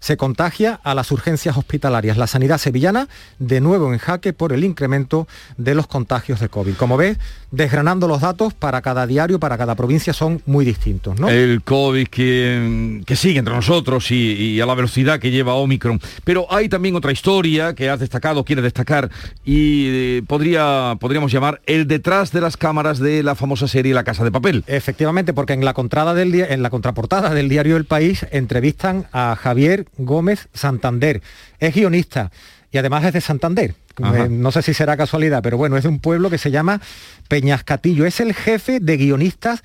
[0.00, 2.16] se contagia a las urgencias hospitalarias.
[2.16, 3.08] La sanidad sevillana
[3.38, 6.74] de nuevo en jaque por el incremento de los contagios de COVID.
[6.74, 7.18] Como ves,
[7.50, 11.18] desgranando los datos para cada diario, para cada provincia son muy distintos.
[11.20, 11.28] ¿no?
[11.28, 16.00] El COVID que, que sigue entre nosotros y, y a la velocidad que lleva Omicron.
[16.24, 19.10] Pero hay también otra historia que has destacado, quieres destacar,
[19.44, 24.04] y eh, podría, podríamos llamar el detrás de las cámaras de la famosa serie La
[24.04, 24.64] Casa de Papel.
[24.66, 29.34] Efectivamente, porque en la contrada del en la contraportada del diario El País entrevistan a
[29.34, 31.22] Javier Gómez Santander.
[31.58, 32.30] Es guionista
[32.70, 33.74] y además es de Santander.
[34.02, 34.28] Ajá.
[34.28, 36.80] No sé si será casualidad, pero bueno, es de un pueblo que se llama
[37.28, 38.06] Peñascatillo.
[38.06, 39.62] Es el jefe de guionistas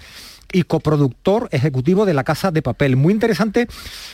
[0.52, 2.96] y coproductor ejecutivo de la Casa de Papel.
[2.96, 3.68] Muy interesante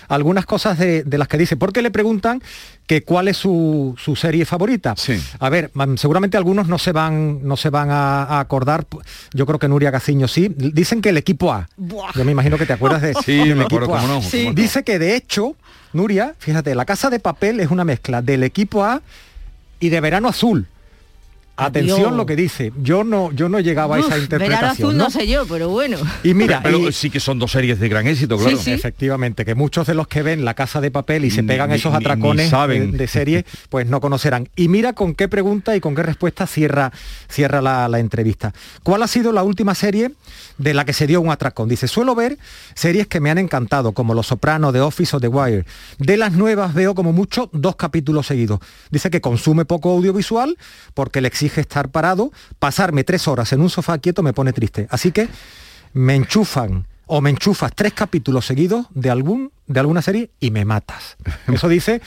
[0.07, 2.41] algunas cosas de, de las que dice, porque le preguntan
[2.87, 4.95] que cuál es su, su serie favorita.
[5.39, 8.85] A ver, mm, seguramente algunos no se van, no se van a, a acordar,
[9.33, 10.53] yo creo que Nuria Gaciño sí.
[10.57, 11.69] Dicen que el equipo A.
[12.15, 14.01] Yo me imagino que te acuerdas de Sí, del me acuerdo, equipo A.
[14.01, 14.39] cómo no, Sí.
[14.45, 14.61] cómo no.
[14.61, 15.55] Dice que de hecho,
[15.93, 19.01] Nuria, fíjate, la Casa de Papel es una mezcla del equipo A
[19.79, 20.67] y de Verano Azul.
[21.65, 22.71] Atención lo que dice.
[22.81, 24.49] Yo no, yo no llegaba a esa interpretación.
[24.49, 25.09] Verano azul no ¿no?
[25.09, 25.97] sé yo, pero bueno.
[26.23, 28.57] Y mira, pero y- sí que son dos series de gran éxito, claro.
[28.65, 31.75] Efectivamente, que muchos de los que ven la casa de papel y se pegan ni-
[31.75, 32.91] esos ni- ni atracones saben.
[32.91, 34.49] de, de serie, pues no conocerán.
[34.55, 36.91] Y mira con qué pregunta y con qué respuesta cierra,
[37.29, 38.53] cierra la, la entrevista.
[38.83, 40.11] ¿Cuál ha sido la última serie
[40.61, 41.67] de la que se dio un atracón?
[41.67, 42.37] Dice, suelo ver
[42.75, 45.65] series que me han encantado, como Los Sopranos, The Office o The Wire.
[45.97, 48.59] De las nuevas veo como mucho dos capítulos seguidos.
[48.89, 50.57] Dice que consume poco audiovisual
[50.93, 52.31] porque le exige estar parado.
[52.59, 54.87] Pasarme tres horas en un sofá quieto me pone triste.
[54.89, 55.27] Así que
[55.93, 60.65] me enchufan o me enchufas tres capítulos seguidos de algún de alguna serie y me
[60.65, 61.17] matas.
[61.51, 62.01] Eso dice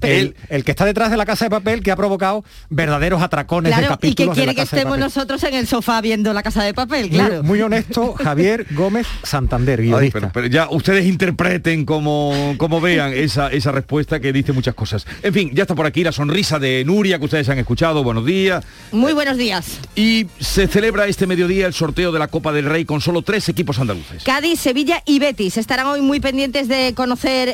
[0.00, 3.74] el, el que está detrás de la casa de papel que ha provocado verdaderos atracones
[3.74, 5.66] de Claro, y que capítulos de quiere la que casa de estemos nosotros en el
[5.66, 7.42] sofá viendo la casa de papel, Muy- claro.
[7.42, 13.48] Muy, honesto, Javier Gómez Santander, Ay, pero, pero ya ustedes interpreten como, como vean esa,
[13.48, 15.06] esa respuesta que dice muchas cosas.
[15.22, 18.02] En fin, ya está por aquí la sonrisa de Nuria que ustedes han escuchado.
[18.02, 18.64] Buenos días.
[18.92, 19.78] Muy buenos días.
[19.94, 23.48] Y se celebra este mediodía el sorteo de la Copa del Rey con solo tres
[23.48, 24.24] equipos andaluces.
[24.24, 26.92] Cádiz, Sevilla y Betis estarán hoy muy pendientes de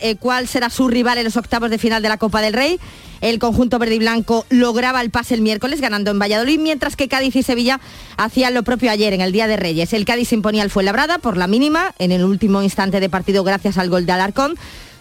[0.02, 2.78] eh, cuál será su rival en los octavos de final de la Copa del Rey.
[3.20, 7.08] El conjunto verde y blanco lograba el pase el miércoles ganando en Valladolid, mientras que
[7.08, 7.80] Cádiz y Sevilla
[8.16, 9.92] hacían lo propio ayer en el Día de Reyes.
[9.92, 13.78] El Cádiz imponía al Fuenlabrada por la mínima en el último instante de partido gracias
[13.78, 14.56] al gol de Alarcón.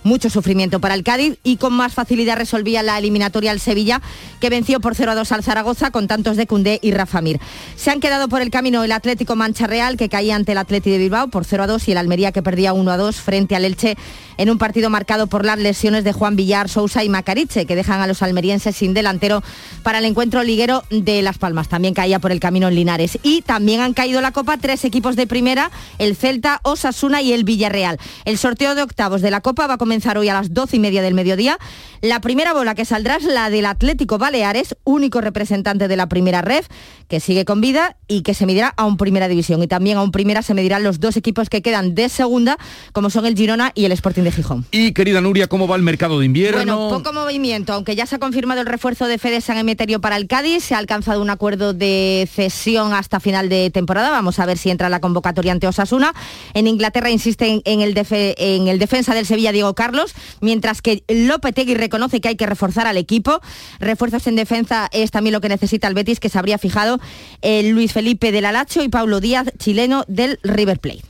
[0.05, 4.01] Mucho sufrimiento para el Cádiz y con más facilidad resolvía la eliminatoria al Sevilla,
[4.39, 7.39] que venció por 0 a 2 al Zaragoza con tantos de Cundé y Rafa Mir.
[7.75, 10.91] Se han quedado por el camino el Atlético Mancha Real, que caía ante el Atleti
[10.91, 13.55] de Bilbao por 0 a 2 y el Almería que perdía 1 a 2 frente
[13.55, 13.97] al Elche
[14.37, 18.01] en un partido marcado por las lesiones de Juan Villar, Sousa y Macariche, que dejan
[18.01, 19.41] a los almerienses sin delantero
[19.81, 21.69] para el encuentro liguero de Las Palmas.
[21.69, 23.17] También caía por el camino en Linares.
[23.23, 27.43] Y también han caído la Copa tres equipos de primera, el Celta, Osasuna y el
[27.43, 27.97] Villarreal.
[28.25, 30.79] El sorteo de octavos de la Copa va a comenzar hoy a las doce y
[30.79, 31.57] media del mediodía.
[32.01, 36.41] La primera bola que saldrá es la del Atlético Baleares, único representante de la primera
[36.41, 36.63] red,
[37.07, 39.63] que sigue con vida y que se medirá a un primera división.
[39.63, 42.57] Y también a un primera se medirán los dos equipos que quedan de segunda,
[42.93, 44.65] como son el Girona y el Sporting de Gijón.
[44.71, 46.57] Y querida Nuria, ¿cómo va el mercado de invierno?
[46.57, 50.17] Bueno, poco movimiento, aunque ya se ha confirmado el refuerzo de Fede San Emeterio para
[50.17, 54.11] el Cádiz, se ha alcanzado un acuerdo de cesión hasta final de temporada.
[54.11, 56.13] Vamos a ver si entra la convocatoria ante Osasuna.
[56.53, 61.75] En Inglaterra insiste en el, en el defensa del Sevilla Diego Carlos, mientras que Lopetegui
[61.75, 63.39] reconoce que hay que reforzar al equipo.
[63.79, 66.99] Refuerzos en defensa es también lo que necesita el Betis, que se habría fijado
[67.43, 71.03] el Luis Felipe del Alacho y Paulo Díaz, chileno del River Plate.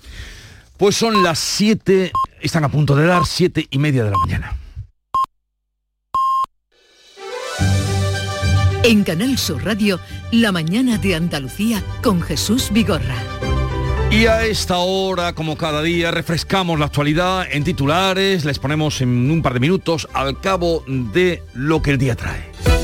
[0.75, 2.11] Pues son las 7,
[2.41, 4.57] están a punto de dar 7 y media de la mañana.
[8.83, 10.01] En Canal Sur Radio,
[10.33, 13.34] La mañana de Andalucía con Jesús Vigorra.
[14.15, 19.29] Y a esta hora, como cada día, refrescamos la actualidad en titulares, les ponemos en
[19.29, 22.74] un par de minutos al cabo de lo que el día trae.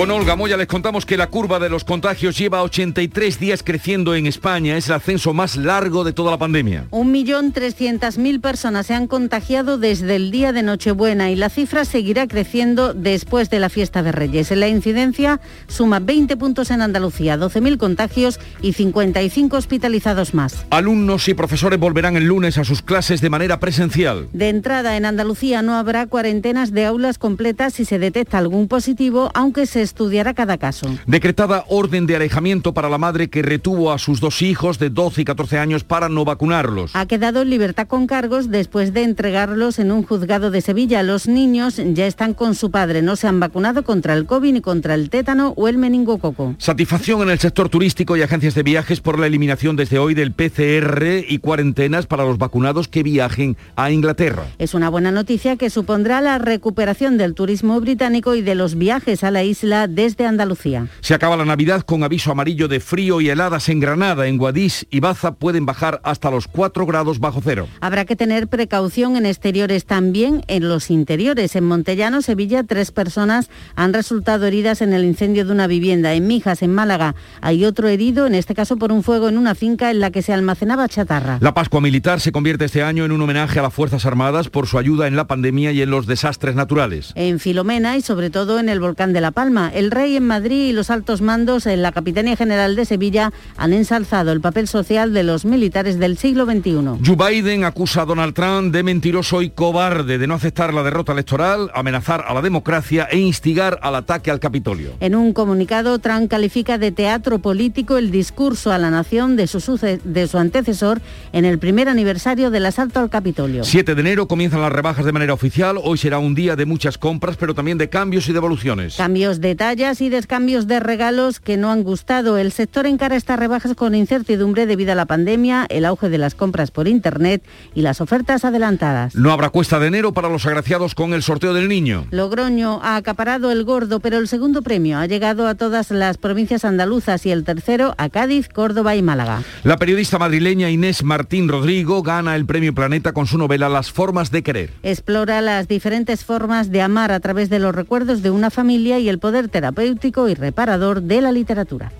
[0.00, 4.14] Con Olga Moya les contamos que la curva de los contagios lleva 83 días creciendo
[4.14, 4.78] en España.
[4.78, 6.86] Es el ascenso más largo de toda la pandemia.
[6.90, 12.94] 1.300.000 personas se han contagiado desde el día de Nochebuena y la cifra seguirá creciendo
[12.94, 14.50] después de la fiesta de Reyes.
[14.52, 20.64] La incidencia suma 20 puntos en Andalucía, 12.000 contagios y 55 hospitalizados más.
[20.70, 24.28] Alumnos y profesores volverán el lunes a sus clases de manera presencial.
[24.32, 29.30] De entrada en Andalucía no habrá cuarentenas de aulas completas si se detecta algún positivo,
[29.34, 30.86] aunque se estudiará cada caso.
[31.06, 35.22] Decretada orden de alejamiento para la madre que retuvo a sus dos hijos de 12
[35.22, 36.92] y 14 años para no vacunarlos.
[36.94, 41.02] Ha quedado en libertad con cargos después de entregarlos en un juzgado de Sevilla.
[41.02, 44.60] Los niños ya están con su padre, no se han vacunado contra el COVID ni
[44.60, 46.54] contra el tétano o el meningococo.
[46.58, 50.32] Satisfacción en el sector turístico y agencias de viajes por la eliminación desde hoy del
[50.32, 54.44] PCR y cuarentenas para los vacunados que viajen a Inglaterra.
[54.58, 59.24] Es una buena noticia que supondrá la recuperación del turismo británico y de los viajes
[59.24, 60.88] a la isla desde Andalucía.
[61.00, 64.26] Se acaba la Navidad con aviso amarillo de frío y heladas en Granada.
[64.26, 67.68] En Guadix y Baza pueden bajar hasta los 4 grados bajo cero.
[67.80, 71.56] Habrá que tener precaución en exteriores también en los interiores.
[71.56, 76.12] En Montellano, Sevilla, tres personas han resultado heridas en el incendio de una vivienda.
[76.14, 79.54] En Mijas, en Málaga, hay otro herido, en este caso por un fuego en una
[79.54, 81.38] finca en la que se almacenaba chatarra.
[81.40, 84.66] La Pascua Militar se convierte este año en un homenaje a las Fuerzas Armadas por
[84.66, 87.12] su ayuda en la pandemia y en los desastres naturales.
[87.14, 90.68] En Filomena y sobre todo en el volcán de La Palma, el rey en Madrid
[90.68, 95.12] y los altos mandos en la Capitanía General de Sevilla han ensalzado el papel social
[95.12, 97.00] de los militares del siglo XXI.
[97.04, 101.12] Joe Biden acusa a Donald Trump de mentiroso y cobarde, de no aceptar la derrota
[101.12, 104.92] electoral, amenazar a la democracia e instigar al ataque al Capitolio.
[105.00, 109.58] En un comunicado, Trump califica de teatro político el discurso a la nación de su,
[110.04, 111.00] de su antecesor
[111.32, 113.64] en el primer aniversario del asalto al Capitolio.
[113.64, 115.78] 7 de enero comienzan las rebajas de manera oficial.
[115.82, 118.96] Hoy será un día de muchas compras, pero también de cambios y devoluciones.
[118.96, 122.38] Cambios de tallas y descambios de regalos que no han gustado.
[122.38, 126.34] El sector encara estas rebajas con incertidumbre debido a la pandemia, el auge de las
[126.34, 127.42] compras por Internet
[127.74, 129.14] y las ofertas adelantadas.
[129.14, 132.06] No habrá cuesta de enero para los agraciados con el sorteo del niño.
[132.10, 136.64] Logroño ha acaparado el gordo, pero el segundo premio ha llegado a todas las provincias
[136.64, 139.42] andaluzas y el tercero a Cádiz, Córdoba y Málaga.
[139.64, 144.30] La periodista madrileña Inés Martín Rodrigo gana el premio Planeta con su novela Las formas
[144.30, 144.70] de querer.
[144.82, 149.08] Explora las diferentes formas de amar a través de los recuerdos de una familia y
[149.08, 151.90] el poder terapéutico y reparador de la literatura.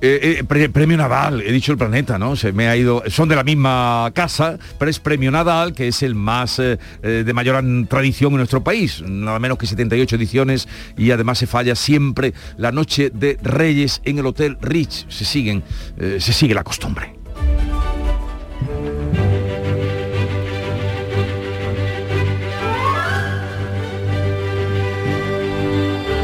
[0.00, 2.36] Eh, eh, premio Nadal, he dicho el planeta, ¿no?
[2.36, 3.02] Se me ha ido.
[3.08, 7.32] Son de la misma casa, pero es premio Nadal, que es el más eh, de
[7.32, 12.32] mayor tradición en nuestro país, nada menos que 78 ediciones y además se falla siempre
[12.56, 15.06] la noche de Reyes en el Hotel Rich.
[15.08, 15.64] Se siguen,
[15.98, 17.17] se sigue la costumbre.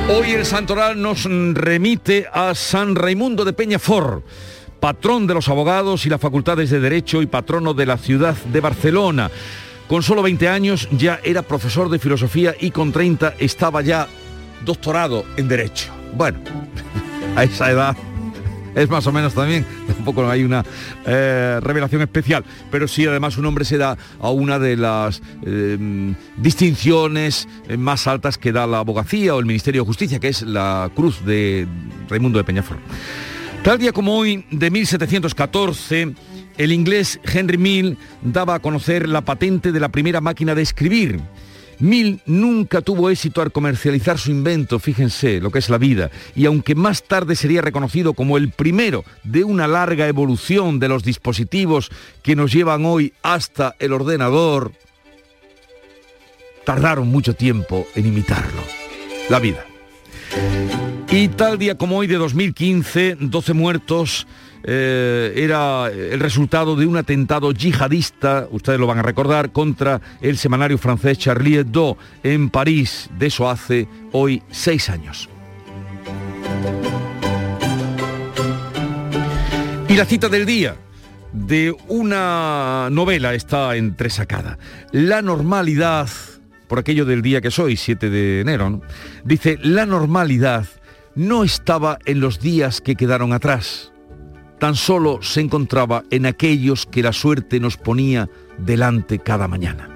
[0.07, 4.23] Hoy el santoral nos remite a San Raimundo de Peñafort,
[4.79, 8.61] patrón de los abogados y las facultades de Derecho y patrono de la ciudad de
[8.61, 9.31] Barcelona.
[9.89, 14.07] Con solo 20 años ya era profesor de filosofía y con 30 estaba ya
[14.67, 15.91] doctorado en Derecho.
[16.15, 16.39] Bueno,
[17.37, 17.97] a esa edad
[18.75, 20.65] es más o menos también, tampoco hay una
[21.07, 26.15] eh, revelación especial, pero sí además un hombre se da a una de las eh,
[26.37, 30.91] distinciones más altas que da la abogacía o el Ministerio de Justicia, que es la
[30.95, 31.67] Cruz de
[32.09, 32.81] Raimundo de Peñafort.
[33.63, 36.15] Tal día como hoy, de 1714,
[36.59, 41.21] el inglés Henry Mill daba a conocer la patente de la primera máquina de escribir.
[41.79, 46.47] Mill nunca tuvo éxito al comercializar su invento, fíjense lo que es la vida, y
[46.47, 51.91] aunque más tarde sería reconocido como el primero de una larga evolución de los dispositivos
[52.23, 54.73] que nos llevan hoy hasta el ordenador,
[56.65, 58.63] tardaron mucho tiempo en imitarlo.
[59.29, 59.65] La vida.
[61.11, 64.27] Y tal día como hoy de 2015, 12 muertos,
[64.67, 70.39] eh, era el resultado de un atentado yihadista, ustedes lo van a recordar, contra el
[70.39, 73.11] semanario francés Charlie Hebdo en París.
[73.19, 75.29] De eso hace hoy seis años.
[79.89, 80.77] Y la cita del día
[81.33, 84.59] de una novela está entresacada.
[84.93, 86.09] La normalidad,
[86.69, 88.81] por aquello del día que soy, 7 de enero,
[89.25, 90.67] dice, la normalidad
[91.15, 93.94] no estaba en los días que quedaron atrás
[94.59, 98.29] tan solo se encontraba en aquellos que la suerte nos ponía
[98.59, 99.89] delante cada mañana.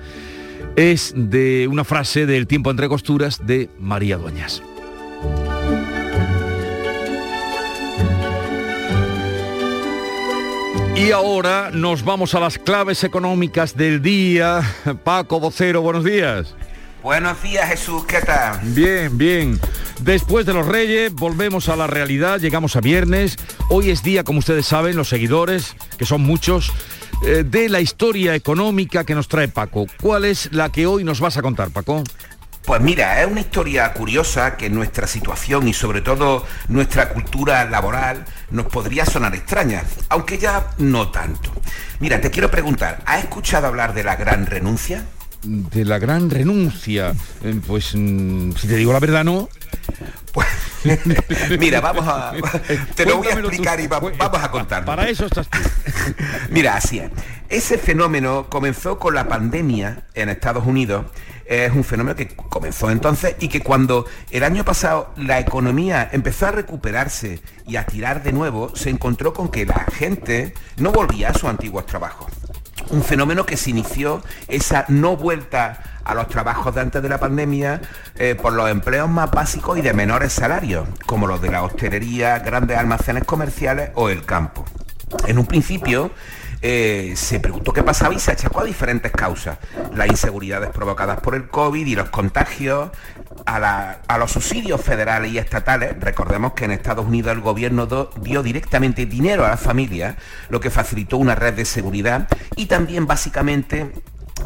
[0.77, 4.63] Es de una frase del tiempo entre costuras de María Dueñas.
[10.99, 14.63] Y ahora nos vamos a las claves económicas del día.
[15.05, 16.57] Paco Vocero, buenos días.
[17.03, 18.59] Buenos días Jesús, ¿qué tal?
[18.63, 19.61] Bien, bien.
[20.01, 23.37] Después de los Reyes volvemos a la realidad, llegamos a viernes.
[23.69, 26.73] Hoy es día, como ustedes saben, los seguidores, que son muchos,
[27.25, 29.87] eh, de la historia económica que nos trae Paco.
[30.01, 32.03] ¿Cuál es la que hoy nos vas a contar, Paco?
[32.65, 38.25] Pues mira, es una historia curiosa que nuestra situación y sobre todo nuestra cultura laboral
[38.51, 41.53] nos podría sonar extraña, aunque ya no tanto.
[42.01, 45.07] Mira, te quiero preguntar, ¿has escuchado hablar de la gran renuncia?
[45.43, 47.15] De la gran renuncia.
[47.43, 49.49] Eh, pues mm, si te digo la verdad, no.
[50.33, 50.47] Pues,
[51.59, 52.33] mira, vamos a.
[52.95, 54.85] Te lo voy a explicar y vamos a contar.
[54.85, 55.59] Para eso estás tú.
[56.51, 57.11] Mira, así es.
[57.49, 61.07] Ese fenómeno comenzó con la pandemia en Estados Unidos.
[61.47, 66.47] Es un fenómeno que comenzó entonces y que cuando el año pasado la economía empezó
[66.47, 71.31] a recuperarse y a tirar de nuevo, se encontró con que la gente no volvía
[71.31, 72.38] a sus antiguos trabajos
[72.91, 77.19] un fenómeno que se inició esa no vuelta a los trabajos de antes de la
[77.19, 77.83] pandemia
[78.17, 82.39] eh, por los empleos más básicos y de menores salarios, como los de la hostelería,
[82.39, 84.65] grandes almacenes comerciales o el campo.
[85.27, 86.11] En un principio,
[86.61, 89.59] eh, se preguntó qué pasaba y se achacó a diferentes causas.
[89.95, 92.91] Las inseguridades provocadas por el COVID y los contagios,
[93.47, 95.95] a, los subsidios federales y estatales.
[96.01, 97.87] Recordemos que en Estados Unidos el gobierno
[98.21, 100.17] dio directamente dinero a las familias,
[100.49, 103.93] lo que facilitó una red de seguridad y también básicamente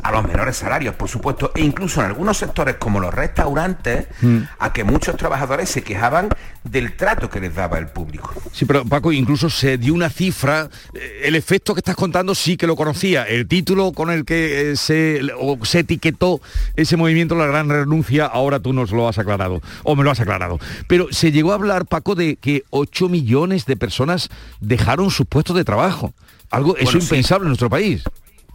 [0.02, 4.38] a los menores salarios, por supuesto, e incluso en algunos sectores como los restaurantes, mm.
[4.58, 6.28] a que muchos trabajadores se quejaban
[6.64, 8.32] del trato que les daba el público.
[8.52, 12.56] Sí, pero Paco, incluso se dio una cifra, eh, el efecto que estás contando sí
[12.56, 15.20] que lo conocía, el título con el que eh, se,
[15.62, 16.40] se etiquetó
[16.76, 20.20] ese movimiento, la gran renuncia, ahora tú nos lo has aclarado, o me lo has
[20.20, 20.58] aclarado.
[20.86, 24.28] Pero se llegó a hablar, Paco, de que 8 millones de personas
[24.60, 26.14] dejaron sus puestos de trabajo.
[26.50, 28.04] Algo, eso impensable en nuestro país.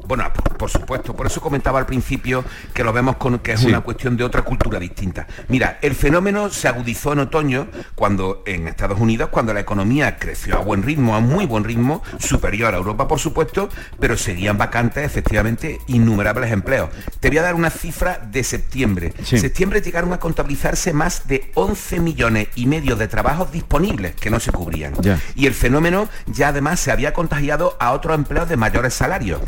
[0.05, 3.81] Bueno, por, supuesto, por eso comentaba al principio que lo vemos con que es una
[3.81, 5.27] cuestión de otra cultura distinta.
[5.47, 10.55] Mira, el fenómeno se agudizó en otoño cuando en Estados Unidos, cuando la economía creció
[10.55, 13.69] a buen ritmo, a muy buen ritmo, superior a Europa, por supuesto,
[13.99, 16.89] pero seguían vacantes efectivamente innumerables empleos.
[17.19, 19.13] Te voy a dar una cifra de septiembre.
[19.17, 24.29] En septiembre llegaron a contabilizarse más de 11 millones y medio de trabajos disponibles que
[24.29, 24.93] no se cubrían.
[25.35, 29.41] Y el fenómeno ya además se había contagiado a otros empleos de mayores salarios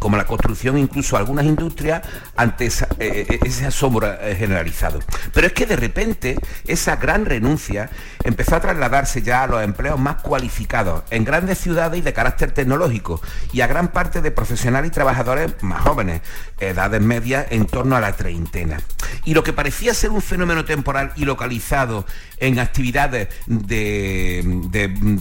[0.00, 2.02] como la construcción, incluso algunas industrias,
[2.34, 4.98] ante eh, eh, ese asombro eh, generalizado.
[5.32, 6.36] Pero es que de repente
[6.66, 7.90] esa gran renuncia
[8.24, 12.52] empezó a trasladarse ya a los empleos más cualificados en grandes ciudades y de carácter
[12.52, 13.20] tecnológico
[13.52, 16.22] y a gran parte de profesionales y trabajadores más jóvenes,
[16.58, 18.80] edades medias en torno a la treintena.
[19.26, 22.06] Y lo que parecía ser un fenómeno temporal y localizado
[22.38, 24.42] en actividades de,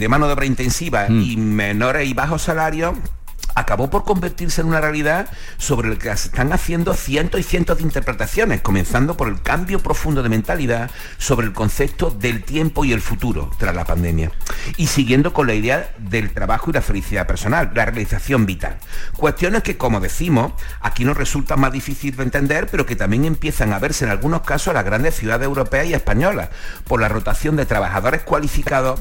[0.08, 1.22] mano de obra intensiva mm.
[1.22, 2.96] y menores y bajos salarios,
[3.56, 7.78] acabó por convertirse en una realidad sobre la que se están haciendo cientos y cientos
[7.78, 12.94] de interpretaciones, comenzando por el cambio profundo de mentalidad sobre el concepto del tiempo y
[12.94, 14.32] el futuro tras la pandemia,
[14.78, 18.78] y siguiendo con la idea del trabajo y la felicidad personal, la realización vital.
[19.16, 23.74] Cuestiones que, como decimos, aquí nos resultan más difícil de entender, pero que también empiezan
[23.74, 26.50] a verse en algunos casos en las grandes ciudades europeas y españolas,
[26.86, 29.00] por la rotación de trabajadores cualificados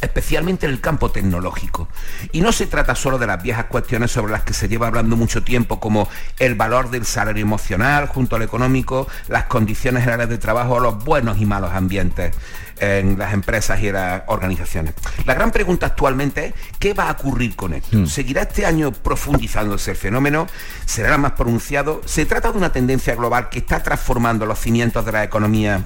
[0.00, 1.88] especialmente en el campo tecnológico.
[2.32, 5.16] Y no se trata solo de las viejas cuestiones sobre las que se lleva hablando
[5.16, 10.38] mucho tiempo, como el valor del salario emocional junto al económico, las condiciones generales de
[10.38, 12.34] trabajo los buenos y malos ambientes
[12.78, 14.94] en las empresas y en las organizaciones.
[15.24, 17.96] La gran pregunta actualmente es, ¿qué va a ocurrir con esto?
[17.96, 18.06] Mm.
[18.06, 20.46] ¿Seguirá este año profundizándose el fenómeno?
[20.84, 22.02] ¿Será más pronunciado?
[22.04, 25.82] ¿Se trata de una tendencia global que está transformando los cimientos de la economía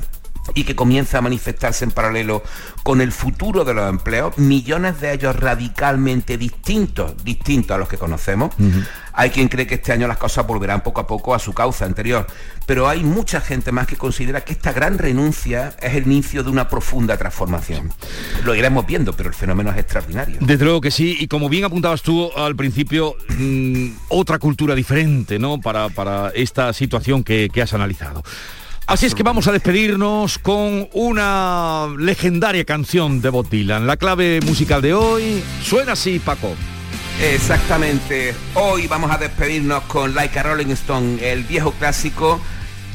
[0.55, 2.42] y que comienza a manifestarse en paralelo
[2.82, 7.98] con el futuro de los empleos, millones de ellos radicalmente distintos, distintos a los que
[7.98, 8.55] conocemos.
[9.12, 11.84] Hay quien cree que este año las cosas volverán poco a poco a su causa
[11.84, 12.26] anterior,
[12.66, 16.51] pero hay mucha gente más que considera que esta gran renuncia es el inicio de
[16.51, 17.92] una profunda transformación.
[18.44, 20.38] Lo iremos viendo, pero el fenómeno es extraordinario.
[20.40, 25.38] Desde luego que sí, y como bien apuntabas tú al principio, mm, otra cultura diferente,
[25.38, 25.61] ¿no?
[25.61, 28.22] Para, para esta situación que, que has analizado.
[28.91, 33.86] Así es que vamos a despedirnos con una legendaria canción de Bob Dylan.
[33.86, 36.57] La clave musical de hoy suena así, Paco.
[37.22, 38.34] Exactamente.
[38.55, 42.41] Hoy vamos a despedirnos con Like a Rolling Stone, el viejo clásico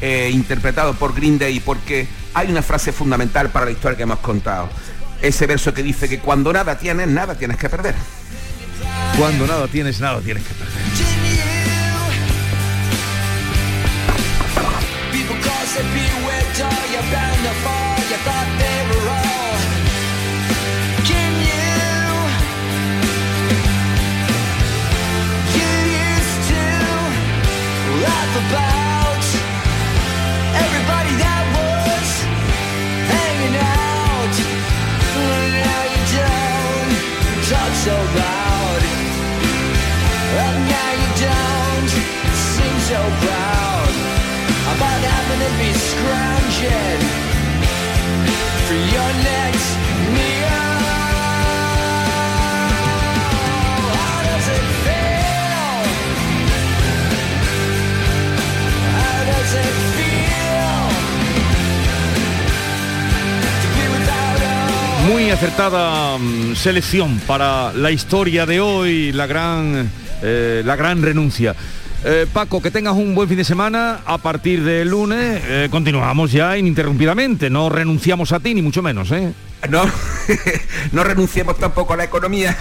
[0.02, 4.20] eh, interpretado por Green Day, porque hay una frase fundamental para la historia que hemos
[4.20, 4.68] contado.
[5.22, 7.96] Ese verso que dice que cuando nada tienes, nada tienes que perder.
[9.18, 11.14] Cuando nada tienes, nada tienes que perder.
[15.76, 18.00] They beware, door, you're bound to fall.
[18.08, 19.60] You thought they were all.
[21.04, 21.68] Can you?
[25.52, 25.72] You
[26.08, 26.64] used to
[28.08, 29.26] laugh about
[30.64, 32.10] everybody that was
[33.12, 34.36] hanging out.
[35.60, 36.96] Now you don't
[37.52, 38.82] talk so loud.
[40.72, 41.92] Now you don't
[42.32, 43.64] seem so proud
[65.08, 69.89] Muy acertada mm, selección para la historia de hoy, la gran,
[70.22, 71.56] eh, la gran renuncia.
[72.08, 74.01] Eh, Paco, que tengas un buen fin de semana.
[74.06, 77.49] A partir del lunes eh, continuamos ya ininterrumpidamente.
[77.49, 79.12] No renunciamos a ti, ni mucho menos.
[79.12, 79.34] ¿eh?
[79.70, 79.84] No,
[80.91, 82.56] no renunciemos tampoco a la economía.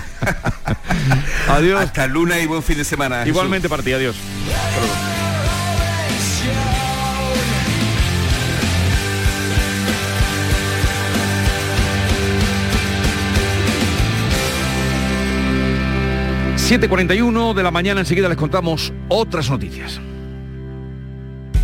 [1.49, 1.78] Adiós.
[1.78, 3.16] Hasta el lunes y buen fin de semana.
[3.18, 3.28] Jesús.
[3.28, 4.16] Igualmente para ti, adiós.
[16.65, 20.01] 7.41 de la mañana, enseguida les contamos otras noticias.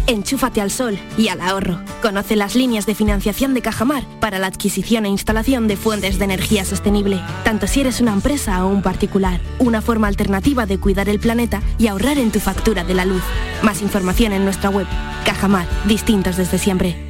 [0.06, 1.80] Enchúfate al sol y al ahorro.
[2.02, 6.24] Conoce las líneas de financiación de Cajamar para la adquisición e instalación de fuentes de
[6.26, 9.40] energía sostenible, tanto si eres una empresa o un particular.
[9.58, 13.22] Una forma alternativa de cuidar el planeta y ahorrar en tu factura de la luz.
[13.62, 14.86] Más información en nuestra web.
[15.24, 17.09] Cajamar, distintos desde siempre.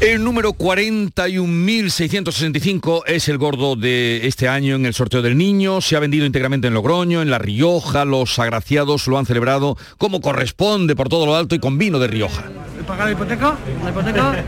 [0.00, 5.80] El número 41.665 es el gordo de este año en el sorteo del niño.
[5.80, 8.04] Se ha vendido íntegramente en Logroño, en La Rioja.
[8.04, 12.08] Los agraciados lo han celebrado como corresponde por todo lo alto y con vino de
[12.08, 12.44] Rioja.
[12.86, 13.56] ¿Pagar la hipoteca?
[13.82, 14.32] ¿La hipoteca?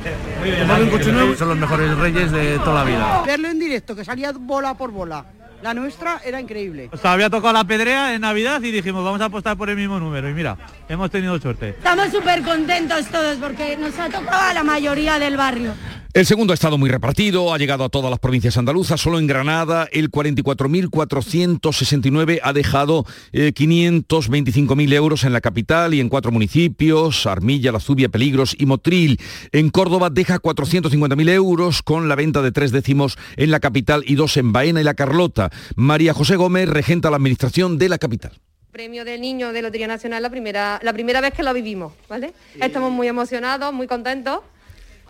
[0.61, 1.35] ¿Tomarme un coche nuevo?
[1.35, 3.23] Son los mejores reyes de toda la vida.
[3.27, 5.25] Verlo en directo, que salía bola por bola.
[5.63, 6.89] La nuestra era increíble.
[6.93, 9.77] O sea, había tocado la pedrea en Navidad y dijimos, vamos a apostar por el
[9.77, 10.29] mismo número.
[10.31, 10.57] Y mira,
[10.89, 11.71] hemos tenido suerte.
[11.71, 15.75] Estamos súper contentos todos porque nos ha tocado a la mayoría del barrio.
[16.15, 19.27] El segundo ha estado muy repartido, ha llegado a todas las provincias andaluzas, solo en
[19.27, 27.27] Granada el 44.469 ha dejado eh, 525.000 euros en la capital y en cuatro municipios,
[27.27, 29.21] Armilla, La Zubia, Peligros y Motril.
[29.53, 34.15] En Córdoba deja 450.000 euros con la venta de tres décimos en la capital y
[34.15, 35.51] dos en Baena y La Carlota.
[35.77, 38.33] María José Gómez regenta la administración de la capital.
[38.73, 42.33] Premio del Niño de Lotería Nacional la primera, la primera vez que lo vivimos, ¿vale?
[42.59, 44.41] Estamos muy emocionados, muy contentos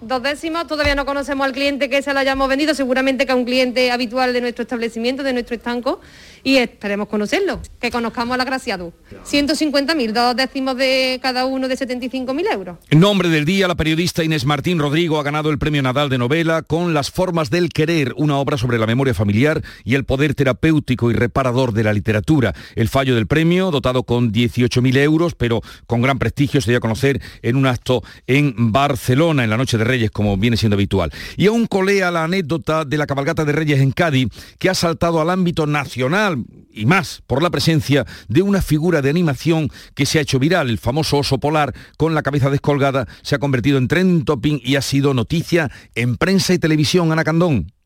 [0.01, 3.34] dos décimos, todavía no conocemos al cliente que se lo hayamos vendido, seguramente que a
[3.34, 6.01] un cliente habitual de nuestro establecimiento, de nuestro estanco,
[6.42, 8.92] y esperemos conocerlo, que conozcamos al agraciado.
[9.26, 12.78] 150.000, dos décimos de cada uno de 75.000 euros.
[12.90, 16.18] En nombre del día, la periodista Inés Martín Rodrigo ha ganado el premio Nadal de
[16.18, 20.34] novela con Las formas del querer, una obra sobre la memoria familiar y el poder
[20.34, 22.55] terapéutico y reparador de la literatura.
[22.76, 26.80] El fallo del premio, dotado con 18.000 euros, pero con gran prestigio, se dio a
[26.80, 31.11] conocer en un acto en Barcelona, en la noche de Reyes, como viene siendo habitual.
[31.36, 34.28] Y aún colea la anécdota de la cabalgata de Reyes en Cádiz,
[34.59, 39.11] que ha saltado al ámbito nacional y más por la presencia de una figura de
[39.11, 43.34] animación que se ha hecho viral, el famoso oso polar con la cabeza descolgada, se
[43.34, 47.11] ha convertido en tren topping y ha sido noticia en prensa y televisión.
[47.11, 47.78] Ana Candón.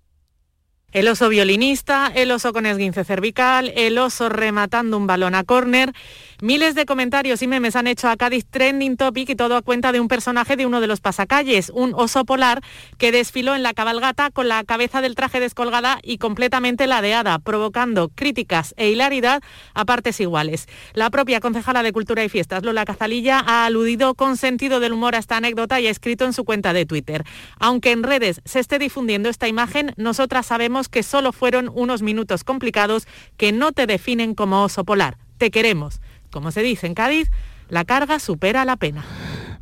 [0.92, 5.94] El oso violinista, el oso con esguince cervical, el oso rematando un balón a córner.
[6.42, 9.92] Miles de comentarios y memes han hecho a Cádiz trending topic y todo a cuenta
[9.92, 12.60] de un personaje de uno de los pasacalles, un oso polar
[12.98, 18.10] que desfiló en la cabalgata con la cabeza del traje descolgada y completamente ladeada, provocando
[18.10, 19.40] críticas e hilaridad
[19.72, 20.66] a partes iguales.
[20.92, 25.14] La propia concejala de Cultura y Fiestas, Lola Cazalilla, ha aludido con sentido del humor
[25.14, 27.24] a esta anécdota y ha escrito en su cuenta de Twitter.
[27.60, 32.44] Aunque en redes se esté difundiendo esta imagen, nosotras sabemos que solo fueron unos minutos
[32.44, 33.06] complicados
[33.36, 35.18] que no te definen como oso polar.
[35.38, 36.00] Te queremos.
[36.30, 37.30] Como se dice en Cádiz,
[37.68, 39.04] la carga supera la pena.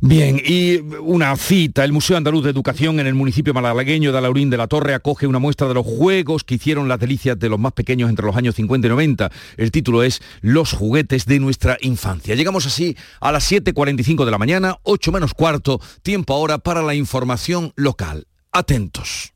[0.03, 1.85] Bien, y una cita.
[1.85, 5.27] El Museo Andaluz de Educación en el municipio malagueño de Alaurín de la Torre acoge
[5.27, 8.35] una muestra de los juegos que hicieron las delicias de los más pequeños entre los
[8.35, 9.31] años 50 y 90.
[9.57, 12.33] El título es Los juguetes de nuestra infancia.
[12.33, 16.95] Llegamos así a las 7.45 de la mañana, 8 menos cuarto, tiempo ahora para la
[16.95, 18.25] información local.
[18.51, 19.33] Atentos.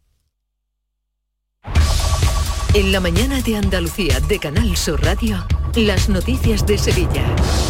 [1.67, 2.04] you
[2.75, 5.45] En la mañana de Andalucía de Canal Sur Radio,
[5.77, 7.23] las noticias de Sevilla.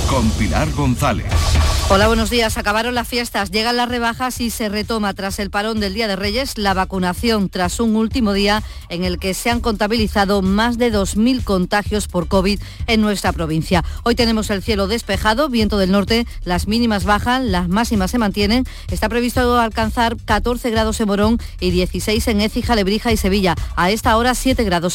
[0.09, 1.31] Con Pilar González.
[1.87, 2.57] Hola, buenos días.
[2.57, 6.15] Acabaron las fiestas, llegan las rebajas y se retoma tras el parón del Día de
[6.15, 10.91] Reyes la vacunación tras un último día en el que se han contabilizado más de
[10.91, 13.83] 2.000 contagios por COVID en nuestra provincia.
[14.03, 18.65] Hoy tenemos el cielo despejado, viento del norte, las mínimas bajan, las máximas se mantienen.
[18.89, 23.53] Está previsto alcanzar 14 grados en Morón y 16 en Écija, Lebrija y Sevilla.
[23.75, 24.94] A esta hora 7 grados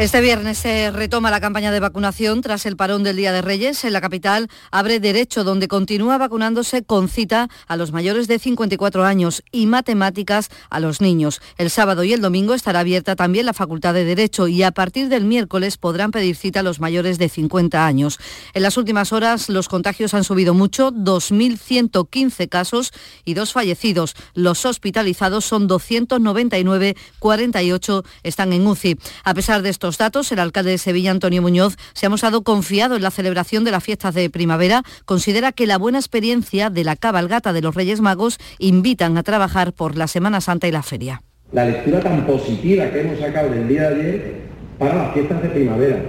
[0.00, 3.84] Este viernes se retoma la campaña de vacunación tras el parón del Día de Reyes.
[3.84, 9.04] En la capital abre derecho donde continúa vacunándose con cita a los mayores de 54
[9.04, 11.42] años y matemáticas a los niños.
[11.58, 15.10] El sábado y el domingo estará abierta también la Facultad de Derecho y a partir
[15.10, 18.18] del miércoles podrán pedir cita a los mayores de 50 años.
[18.54, 22.92] En las últimas horas los contagios han subido mucho, 2.115 casos
[23.26, 24.16] y dos fallecidos.
[24.32, 28.98] Los hospitalizados son 299, 48 están en UCI.
[29.24, 32.96] A pesar de estos datos, el alcalde de Sevilla, Antonio Muñoz, se ha mostrado confiado
[32.96, 34.82] en la celebración de las fiestas de primavera.
[35.04, 39.72] Considera que la buena experiencia de la cabalgata de los Reyes Magos invitan a trabajar
[39.72, 41.22] por la Semana Santa y la feria.
[41.52, 44.40] La lectura tan positiva que hemos sacado del día de ayer
[44.78, 46.00] para las fiestas de primavera.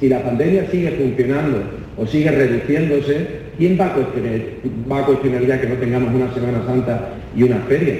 [0.00, 1.62] Si la pandemia sigue funcionando
[1.96, 4.40] o sigue reduciéndose, ¿quién va a cuestionar,
[4.90, 7.94] va a cuestionar ya que no tengamos una Semana Santa y una feria?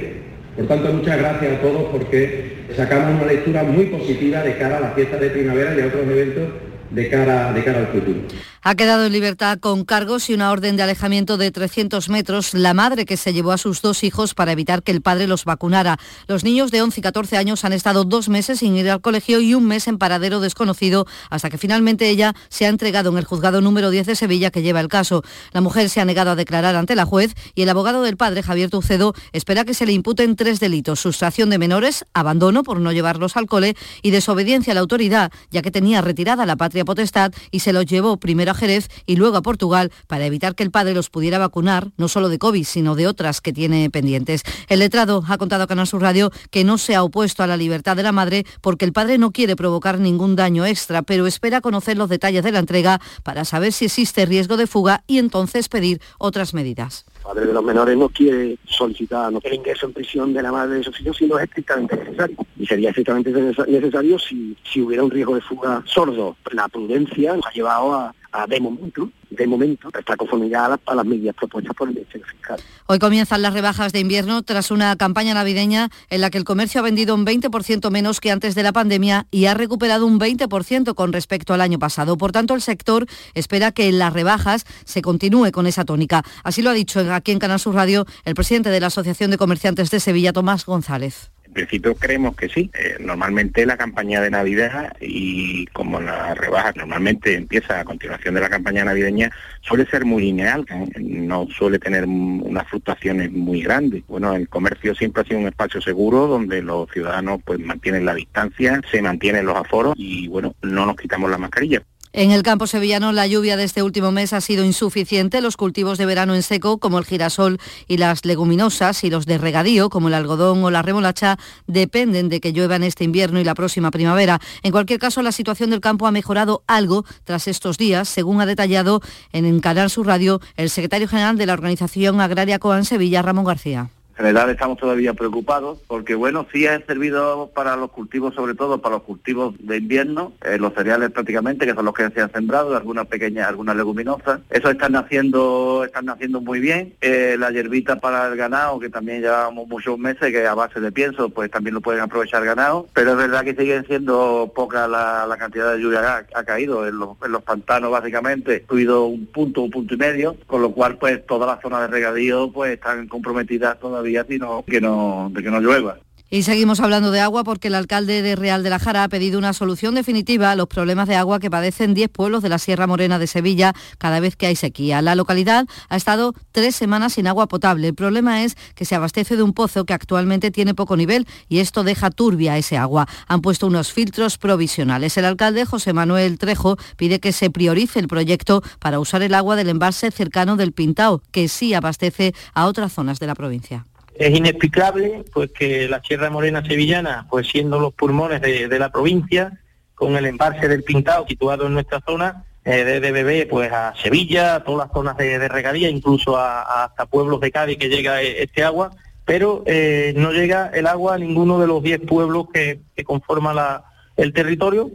[0.57, 4.81] Por tanto, muchas gracias a todos porque sacamos una lectura muy positiva de cara a
[4.81, 6.49] las fiestas de primavera y a otros eventos
[6.91, 8.21] de cara, de cara al futuro.
[8.63, 12.75] Ha quedado en libertad con cargos y una orden de alejamiento de 300 metros la
[12.75, 15.99] madre que se llevó a sus dos hijos para evitar que el padre los vacunara.
[16.27, 19.41] Los niños de 11 y 14 años han estado dos meses sin ir al colegio
[19.41, 23.25] y un mes en paradero desconocido hasta que finalmente ella se ha entregado en el
[23.25, 25.23] juzgado número 10 de Sevilla que lleva el caso.
[25.53, 28.43] La mujer se ha negado a declarar ante la juez y el abogado del padre,
[28.43, 31.01] Javier Tucedo, espera que se le imputen tres delitos.
[31.01, 35.63] Sustracción de menores, abandono por no llevarlos al cole y desobediencia a la autoridad, ya
[35.63, 39.37] que tenía retirada la patria potestad y se los llevó primero a Jerez y luego
[39.37, 42.95] a Portugal para evitar que el padre los pudiera vacunar, no solo de COVID, sino
[42.95, 44.43] de otras que tiene pendientes.
[44.69, 47.57] El letrado ha contado a Canal Sur Radio que no se ha opuesto a la
[47.57, 51.61] libertad de la madre porque el padre no quiere provocar ningún daño extra, pero espera
[51.61, 55.69] conocer los detalles de la entrega para saber si existe riesgo de fuga y entonces
[55.69, 57.05] pedir otras medidas.
[57.17, 60.53] El padre de los menores no quiere solicitar no el ingreso en prisión de la
[60.53, 62.37] madre de esos hijos si no es estrictamente necesario.
[62.59, 66.37] Y sería estrictamente necesario si, si hubiera un riesgo de fuga sordo.
[66.53, 68.15] La prudencia nos ha llevado a,
[68.49, 72.27] de momento, de momento, estar conformidad a las, a las medidas propuestas por el Ministerio
[72.27, 72.61] Fiscal.
[72.87, 76.81] Hoy comienzan las rebajas de invierno tras una campaña navideña en la que el comercio
[76.81, 80.95] ha vendido un 20% menos que antes de la pandemia y ha recuperado un 20%
[80.95, 82.17] con respecto al año pasado.
[82.17, 86.23] Por tanto, el sector espera que en las rebajas se continúe con esa tónica.
[86.45, 89.39] Así lo ha dicho aquí en Canal Sur Radio el presidente de la Asociación de
[89.39, 91.31] Comerciantes de Sevilla, Tomás González.
[91.59, 92.71] Principio creemos que sí.
[92.73, 98.41] Eh, normalmente la campaña de Navidad y como la rebaja normalmente empieza a continuación de
[98.43, 100.87] la campaña navideña, suele ser muy lineal, ¿eh?
[101.01, 104.05] no suele tener unas fluctuaciones muy grandes.
[104.07, 108.15] Bueno, el comercio siempre ha sido un espacio seguro donde los ciudadanos pues mantienen la
[108.15, 111.83] distancia, se mantienen los aforos y bueno, no nos quitamos la mascarilla.
[112.13, 115.41] En el campo sevillano la lluvia de este último mes ha sido insuficiente.
[115.41, 119.37] Los cultivos de verano en seco, como el girasol y las leguminosas, y los de
[119.37, 123.45] regadío, como el algodón o la remolacha, dependen de que llueva en este invierno y
[123.45, 124.41] la próxima primavera.
[124.63, 128.47] En cualquier caso, la situación del campo ha mejorado algo tras estos días, según ha
[128.47, 129.03] detallado
[129.33, 133.91] en Canal Sur Radio el secretario general de la Organización Agraria Coan Sevilla, Ramón García.
[134.19, 138.83] En general estamos todavía preocupados porque, bueno, sí ha servido para los cultivos, sobre todo
[138.83, 142.33] para los cultivos de invierno, eh, los cereales prácticamente, que son los que se han
[142.33, 144.41] sembrado, algunas pequeñas, algunas leguminosas.
[144.51, 146.95] Eso están naciendo, están naciendo muy bien.
[147.01, 150.91] Eh, la hierbita para el ganado, que también llevamos muchos meses, que a base de
[150.91, 152.89] pienso, pues también lo pueden aprovechar ganado.
[152.95, 156.89] Pero es verdad que sigue siendo poca la, la cantidad de lluvia que ha, caído.
[156.89, 160.99] En los, pantanos, básicamente, ha habido un punto, un punto y medio, con lo cual,
[160.99, 165.51] pues, todas las zonas de regadío, pues, están comprometidas todavía sino que no, de que
[165.51, 165.99] no llueva.
[166.31, 169.39] Y seguimos hablando de agua porque el alcalde de Real de la Jara ha pedido
[169.39, 172.87] una solución definitiva a los problemas de agua que padecen 10 pueblos de la Sierra
[172.87, 175.01] Morena de Sevilla cada vez que hay sequía.
[175.01, 177.89] La localidad ha estado tres semanas sin agua potable.
[177.89, 181.61] El problema es que se abastece de un pozo que actualmente tiene poco nivel y
[181.61, 183.09] esto deja turbia ese agua.
[183.27, 185.17] Han puesto unos filtros provisionales.
[185.17, 189.57] El alcalde José Manuel Trejo pide que se priorice el proyecto para usar el agua
[189.57, 193.87] del embalse cercano del Pintao, que sí abastece a otras zonas de la provincia.
[194.19, 199.61] Es inexplicable pues que la Sierra Morena Sevillana, pues siendo los pulmones de, la provincia,
[199.95, 203.95] con el embalse del Pintao situado en nuestra zona, eh, de, de bebé pues a
[204.03, 208.21] Sevilla, a todas las zonas de, de regadía, incluso hasta pueblos de Cádiz que llega
[208.21, 208.91] eh, este agua,
[209.25, 213.55] pero eh, no llega el agua a ninguno de los 10 pueblos que, que conforman
[213.55, 213.85] la,
[214.17, 214.91] el territorio.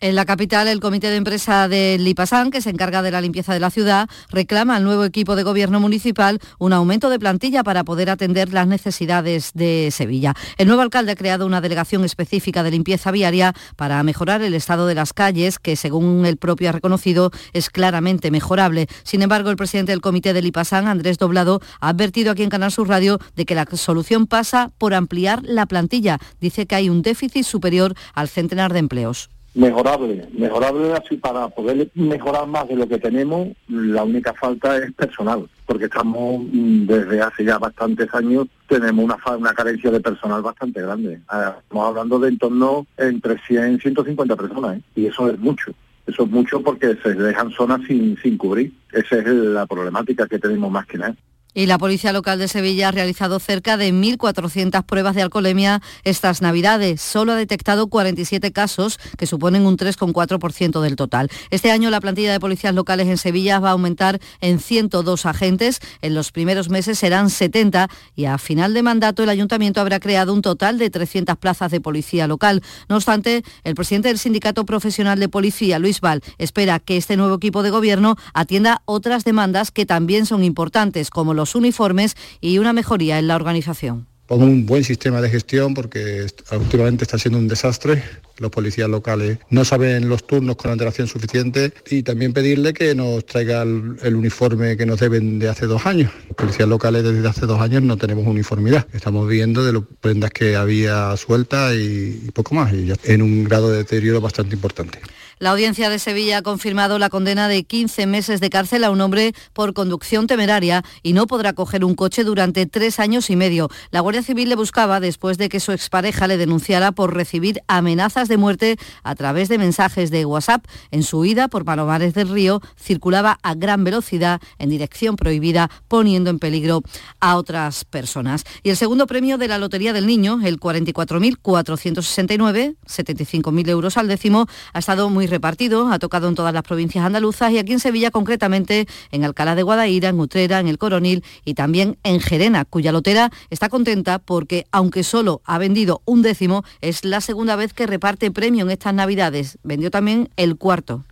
[0.00, 3.54] En la capital, el comité de empresa de Lipasán, que se encarga de la limpieza
[3.54, 7.84] de la ciudad, reclama al nuevo equipo de gobierno municipal un aumento de plantilla para
[7.84, 10.34] poder atender las necesidades de Sevilla.
[10.58, 14.88] El nuevo alcalde ha creado una delegación específica de limpieza viaria para mejorar el estado
[14.88, 18.88] de las calles, que según el propio ha reconocido es claramente mejorable.
[19.04, 22.72] Sin embargo, el presidente del comité de Lipasán, Andrés Doblado, ha advertido aquí en Canal
[22.72, 26.18] Sur Radio de que la solución pasa por ampliar la plantilla.
[26.40, 31.88] Dice que hay un déficit superior al centenar de empleos mejorable, mejorable así para poder
[31.94, 37.20] mejorar más de lo que tenemos, la única falta es personal, porque estamos mm, desde
[37.20, 41.20] hace ya bastantes años tenemos una, una carencia de personal bastante grande.
[41.28, 44.82] Ah, Estamos hablando de en torno entre 100 y 150 personas, ¿eh?
[44.96, 45.72] y eso es mucho.
[46.06, 48.72] Eso es mucho porque se dejan zonas sin, sin cubrir.
[48.92, 51.16] Esa es la problemática que tenemos más que nada.
[51.54, 56.42] Y la Policía Local de Sevilla ha realizado cerca de 1.400 pruebas de alcoholemia estas
[56.42, 57.00] Navidades.
[57.00, 61.30] Solo ha detectado 47 casos, que suponen un 3,4% del total.
[61.50, 65.80] Este año la plantilla de policías locales en Sevilla va a aumentar en 102 agentes.
[66.02, 70.34] En los primeros meses serán 70 y a final de mandato el Ayuntamiento habrá creado
[70.34, 72.62] un total de 300 plazas de policía local.
[72.88, 77.36] No obstante, el presidente del Sindicato Profesional de Policía, Luis Val, espera que este nuevo
[77.36, 82.72] equipo de gobierno atienda otras demandas que también son importantes, como los uniformes y una
[82.72, 84.06] mejoría en la organización.
[84.26, 88.02] Con un buen sistema de gestión porque últimamente está siendo un desastre.
[88.38, 93.26] Los policías locales no saben los turnos con antelación suficiente y también pedirle que nos
[93.26, 96.10] traiga el, el uniforme que nos deben de hace dos años.
[96.28, 98.86] Los policías locales desde hace dos años no tenemos uniformidad.
[98.94, 103.20] Estamos viendo de las prendas que había sueltas y, y poco más, y ya en
[103.20, 105.00] un grado de deterioro bastante importante.
[105.38, 109.00] La audiencia de Sevilla ha confirmado la condena de 15 meses de cárcel a un
[109.00, 113.68] hombre por conducción temeraria y no podrá coger un coche durante tres años y medio.
[113.90, 118.28] La Guardia Civil le buscaba después de que su expareja le denunciara por recibir amenazas
[118.28, 120.64] de muerte a través de mensajes de WhatsApp.
[120.90, 126.30] En su huida por Palomares del Río circulaba a gran velocidad en dirección prohibida, poniendo
[126.30, 126.82] en peligro
[127.20, 128.44] a otras personas.
[128.62, 134.46] Y el segundo premio de la Lotería del Niño, el 44.469, 75.000 euros al décimo,
[134.72, 138.10] ha estado muy repartido, ha tocado en todas las provincias andaluzas y aquí en Sevilla
[138.10, 142.92] concretamente en Alcalá de Guadaira, en Utrera, en El Coronil y también en Gerena, cuya
[142.92, 147.86] lotera está contenta porque aunque solo ha vendido un décimo, es la segunda vez que
[147.86, 149.58] reparte premio en estas Navidades.
[149.62, 151.04] Vendió también el cuarto.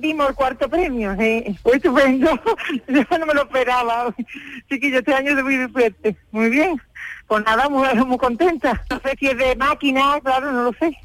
[0.00, 1.56] dimos el cuarto premio, ¿eh?
[1.64, 2.30] Estupendo,
[2.88, 4.14] yo no me lo esperaba.
[4.68, 6.16] Chiquillo, este año muy fuerte.
[6.30, 6.80] Muy bien,
[7.26, 8.84] pues nada, muy, muy contenta.
[8.90, 10.96] No sé si es de máquina, claro, no lo sé.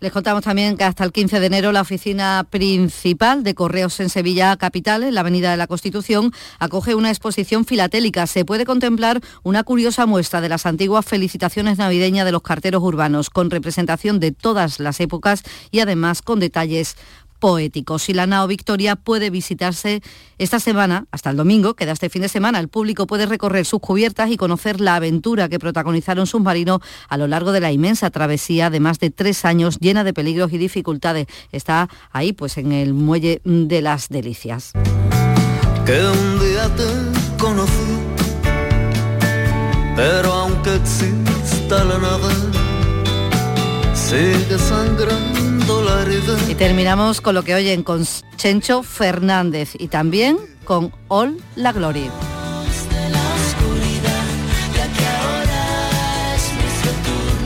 [0.00, 4.08] Les contamos también que hasta el 15 de enero la oficina principal de Correos en
[4.10, 8.26] Sevilla Capital, en la Avenida de la Constitución, acoge una exposición filatélica.
[8.26, 13.30] Se puede contemplar una curiosa muestra de las antiguas felicitaciones navideñas de los carteros urbanos,
[13.30, 16.96] con representación de todas las épocas y además con detalles
[17.38, 18.08] poéticos.
[18.08, 20.02] Y la nao Victoria puede visitarse
[20.38, 22.60] esta semana, hasta el domingo, queda este fin de semana.
[22.60, 27.26] El público puede recorrer sus cubiertas y conocer la aventura que protagonizaron submarinos a lo
[27.26, 31.26] largo de la inmensa travesía de más de tres años llena de peligros y dificultades.
[31.52, 34.72] Está ahí, pues, en el muelle de las delicias.
[39.96, 42.30] Pero aunque exista la nada,
[43.94, 45.57] sigue sangrando.
[46.48, 48.06] Y terminamos con lo que oyen con
[48.36, 52.10] Chencho Fernández y también con All la Gloria.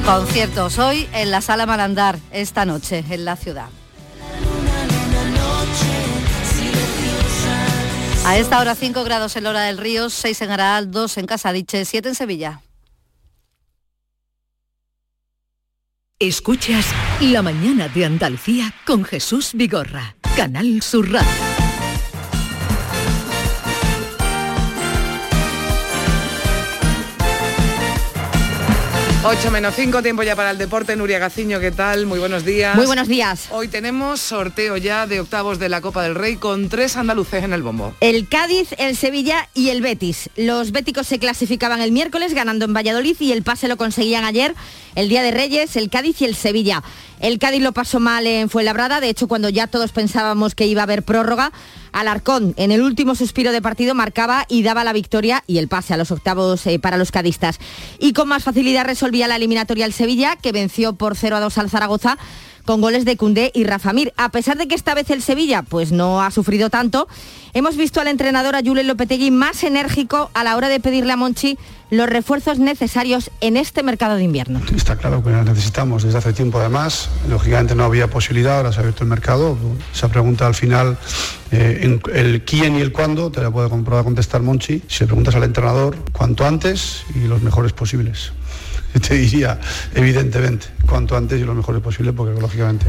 [0.05, 3.69] Conciertos hoy en la Sala Marandar, esta noche en la ciudad.
[8.25, 11.85] A esta hora 5 grados en Lora del Río, 6 en Araal, 2 en Casadiche,
[11.85, 12.61] 7 en Sevilla.
[16.23, 16.87] Escuchas
[17.21, 21.52] La mañana de Andalucía con Jesús Vigorra, Canal Sur Radio.
[29.25, 30.97] 8 menos 5, tiempo ya para el deporte.
[30.97, 32.07] Nuria Gaciño, ¿qué tal?
[32.07, 32.75] Muy buenos días.
[32.75, 33.47] Muy buenos días.
[33.53, 37.53] Hoy tenemos sorteo ya de octavos de la Copa del Rey con tres andaluces en
[37.53, 37.95] el bombo.
[38.01, 40.29] El Cádiz, el Sevilla y el Betis.
[40.35, 44.57] Los béticos se clasificaban el miércoles ganando en Valladolid y el pase lo conseguían ayer,
[44.97, 46.83] el Día de Reyes, el Cádiz y el Sevilla.
[47.21, 50.83] El Cádiz lo pasó mal en Fuenlabrada, de hecho cuando ya todos pensábamos que iba
[50.83, 51.53] a haber prórroga,
[51.93, 55.95] Alarcón en el último suspiro de partido marcaba y daba la victoria y el pase
[55.95, 57.59] a los octavos eh, para los cadistas.
[57.99, 61.59] Y con más facilidad resolvía la eliminatoria el Sevilla, que venció por 0 a 2
[61.59, 62.19] al Zaragoza
[62.65, 64.13] con goles de Cundé y Rafa Mir.
[64.17, 67.09] A pesar de que esta vez el Sevilla pues no ha sufrido tanto,
[67.55, 71.17] hemos visto al entrenador a Julen Lopetegui más enérgico a la hora de pedirle a
[71.17, 71.59] Monchi
[71.91, 74.63] los refuerzos necesarios en este mercado de invierno.
[74.75, 77.11] Está claro que las necesitamos desde hace tiempo además.
[77.29, 79.59] Lógicamente no había posibilidad, ahora se ha abierto el mercado.
[79.95, 80.97] Esa pregunta al final,
[81.51, 84.83] eh, el quién y el cuándo, te la puede comprobar contestar Monchi.
[84.89, 88.33] Si le preguntas al entrenador, cuanto antes y los mejores posibles.
[89.09, 89.59] Te diría,
[89.95, 92.87] evidentemente, cuanto antes y lo mejor posible, porque lógicamente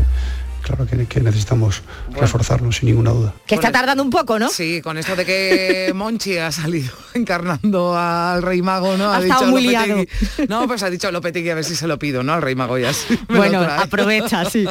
[0.63, 3.33] claro que, que necesitamos reforzarnos sin ninguna duda.
[3.45, 4.49] Que está tardando un poco, ¿no?
[4.49, 9.11] Sí, con esto de que Monchi ha salido encarnando al Rey Mago, ¿no?
[9.11, 10.03] Ha, estado muy liado.
[10.47, 12.33] No, pues ha dicho Lopetegui a ver si se lo pido, ¿no?
[12.33, 13.17] Al Rey Mago ya sí.
[13.27, 14.65] Bueno, aprovecha, sí.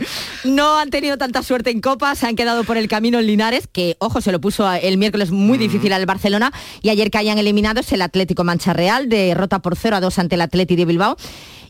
[0.44, 3.68] No han tenido tanta suerte en Copa, se han quedado por el camino en Linares,
[3.70, 7.92] que, ojo, se lo puso el miércoles muy difícil al Barcelona, y ayer caían eliminados
[7.92, 11.16] el Atlético Mancha Real, derrota por 0 a 2 ante el Atleti de Bilbao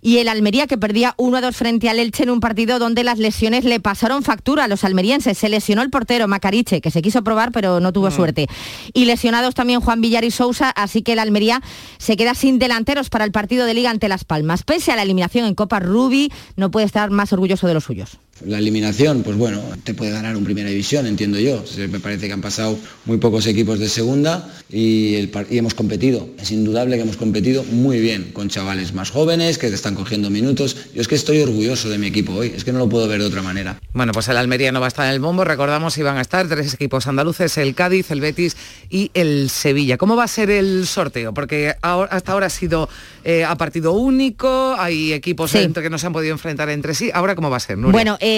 [0.03, 3.05] y el Almería que perdía 1 a 2 frente al Elche en un partido donde
[3.05, 5.39] las lesiones le pasaron factura a los almerienses.
[5.39, 8.49] Se lesionó el portero Macariche, que se quiso probar pero no tuvo suerte.
[8.93, 11.63] Y lesionados también Juan Villar y Sousa, así que el Almería
[11.99, 14.65] se queda sin delanteros para el partido de liga ante Las Palmas.
[14.65, 18.19] Pese a la eliminación en Copa, Rubi no puede estar más orgulloso de los suyos.
[18.47, 21.65] La eliminación, pues bueno, te puede ganar un primera división, entiendo yo.
[21.91, 26.29] Me parece que han pasado muy pocos equipos de segunda y, el, y, hemos competido.
[26.39, 30.31] Es indudable que hemos competido muy bien con chavales más jóvenes que te están cogiendo
[30.31, 30.77] minutos.
[30.95, 33.21] Yo es que estoy orgulloso de mi equipo hoy, es que no lo puedo ver
[33.21, 33.79] de otra manera.
[33.93, 36.49] Bueno, pues el Almería no va a estar en el bombo, recordamos iban a estar
[36.49, 38.57] tres equipos andaluces, el Cádiz, el Betis
[38.89, 39.97] y el Sevilla.
[39.99, 41.35] ¿Cómo va a ser el sorteo?
[41.35, 42.89] Porque hasta ahora ha sido
[43.25, 47.11] eh, a partido único, hay equipos que no se han podido enfrentar entre sí.
[47.13, 47.79] ¿Ahora cómo va a ser?
[47.79, 47.93] Nuria?
[47.93, 48.32] Bueno, eh,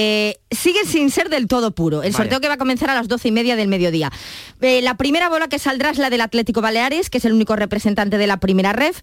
[0.51, 2.03] sigue sin ser del todo puro.
[2.03, 4.11] El sorteo que va a comenzar a las doce y media del mediodía.
[4.61, 7.57] Eh, la primera bola que saldrá es la del Atlético Baleares, que es el único
[7.57, 9.01] representante de la primera ref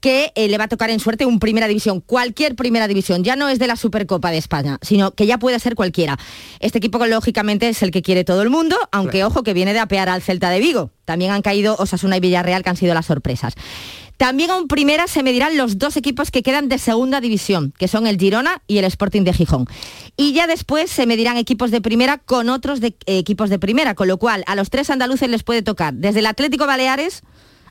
[0.00, 3.36] que eh, le va a tocar en suerte un primera división, cualquier primera división, ya
[3.36, 6.16] no es de la Supercopa de España, sino que ya puede ser cualquiera.
[6.60, 9.80] Este equipo lógicamente es el que quiere todo el mundo, aunque ojo que viene de
[9.80, 10.90] apear al Celta de Vigo.
[11.04, 13.54] También han caído Osasuna y Villarreal que han sido las sorpresas.
[14.18, 18.08] También aún primera se medirán los dos equipos que quedan de segunda división, que son
[18.08, 19.66] el Girona y el Sporting de Gijón.
[20.16, 23.94] Y ya después se medirán equipos de primera con otros de, eh, equipos de primera,
[23.94, 27.22] con lo cual a los tres andaluces les puede tocar desde el Atlético Baleares,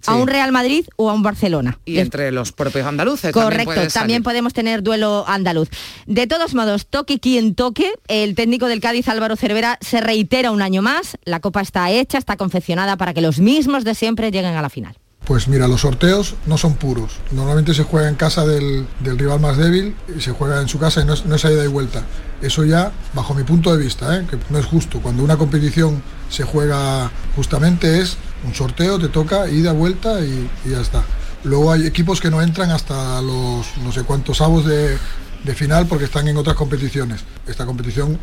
[0.06, 1.80] a un Real Madrid o a un Barcelona.
[1.84, 3.34] Y entre los propios andaluces.
[3.34, 5.70] Correcto, también, también, podemos tener duelo andaluz.
[6.06, 10.62] De todos modos, toque quien toque, el técnico del Cádiz Álvaro Cervera se reitera un
[10.62, 14.56] año más, la copa está hecha, está confeccionada para que los mismos de siempre lleguen
[14.56, 14.98] a la final.
[15.28, 17.18] Pues mira, los sorteos no son puros.
[17.32, 21.02] Normalmente se juega en casa del, rival más débil y se juega en su casa
[21.02, 22.04] y no es, no ida y vuelta.
[22.42, 24.26] Eso ya, bajo mi punto de vista, ¿eh?
[24.30, 25.02] que no es justo.
[25.02, 28.16] Cuando una competición se juega justamente es
[28.46, 31.04] un sorteo, te toca ida, vuelta y, y ya está.
[31.44, 34.98] Luego hay equipos que no entran hasta los no sé cuántos avos de,
[35.44, 37.26] de final porque están en otras competiciones.
[37.46, 38.18] Esta competición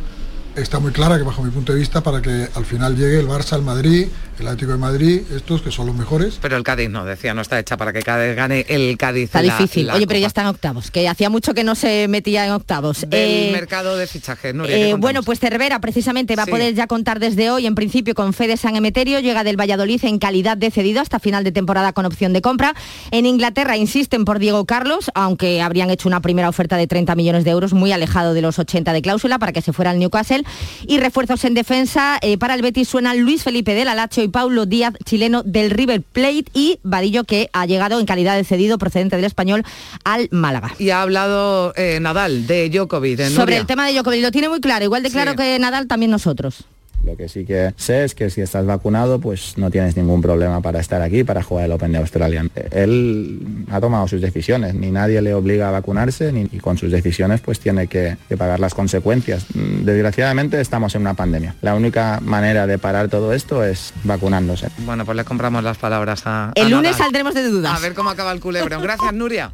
[0.55, 3.27] está muy clara que bajo mi punto de vista para que al final llegue el
[3.27, 4.07] Barça, el Madrid,
[4.39, 6.39] el Atlético de Madrid, estos que son los mejores.
[6.41, 9.25] Pero el Cádiz no, decía, no está hecha para que Cádiz gane el Cádiz.
[9.25, 9.89] Está difícil.
[9.89, 13.01] Oye, pero ya está en octavos, que hacía mucho que no se metía en octavos.
[13.01, 17.19] Del eh, mercado de fichajes, eh, Bueno, pues Cervera precisamente va a poder ya contar
[17.19, 21.01] desde hoy, en principio, con Fede San Emeterio, llega del Valladolid en calidad de cedido
[21.01, 22.75] hasta final de temporada con opción de compra.
[23.11, 27.43] En Inglaterra insisten por Diego Carlos, aunque habrían hecho una primera oferta de 30 millones
[27.43, 30.44] de euros, muy alejado de los 80 de cláusula para que se fuera al Newcastle
[30.87, 32.17] y refuerzos en defensa.
[32.21, 36.01] Eh, para el Betis suenan Luis Felipe del Alacho y Paulo Díaz, chileno del River
[36.01, 39.63] Plate y Vadillo que ha llegado en calidad de cedido procedente del español
[40.03, 40.73] al Málaga.
[40.79, 43.29] Y ha hablado eh, Nadal de Djokovic.
[43.29, 46.11] Sobre el tema de Djokovic, lo tiene muy claro, igual de claro que Nadal también
[46.11, 46.65] nosotros.
[47.05, 50.61] Lo que sí que sé es que si estás vacunado, pues no tienes ningún problema
[50.61, 52.45] para estar aquí, para jugar el Open de Australia.
[52.71, 56.91] Él ha tomado sus decisiones, ni nadie le obliga a vacunarse, ni y con sus
[56.91, 59.45] decisiones pues tiene que, pagar las consecuencias.
[59.53, 61.55] Desgraciadamente estamos en una pandemia.
[61.61, 64.69] La única manera de parar todo esto es vacunándose.
[64.79, 66.51] Bueno, pues le compramos las palabras a...
[66.55, 67.77] El lunes saldremos de dudas.
[67.77, 68.79] A ver cómo acaba el culebro.
[68.81, 69.53] Gracias, Nuria.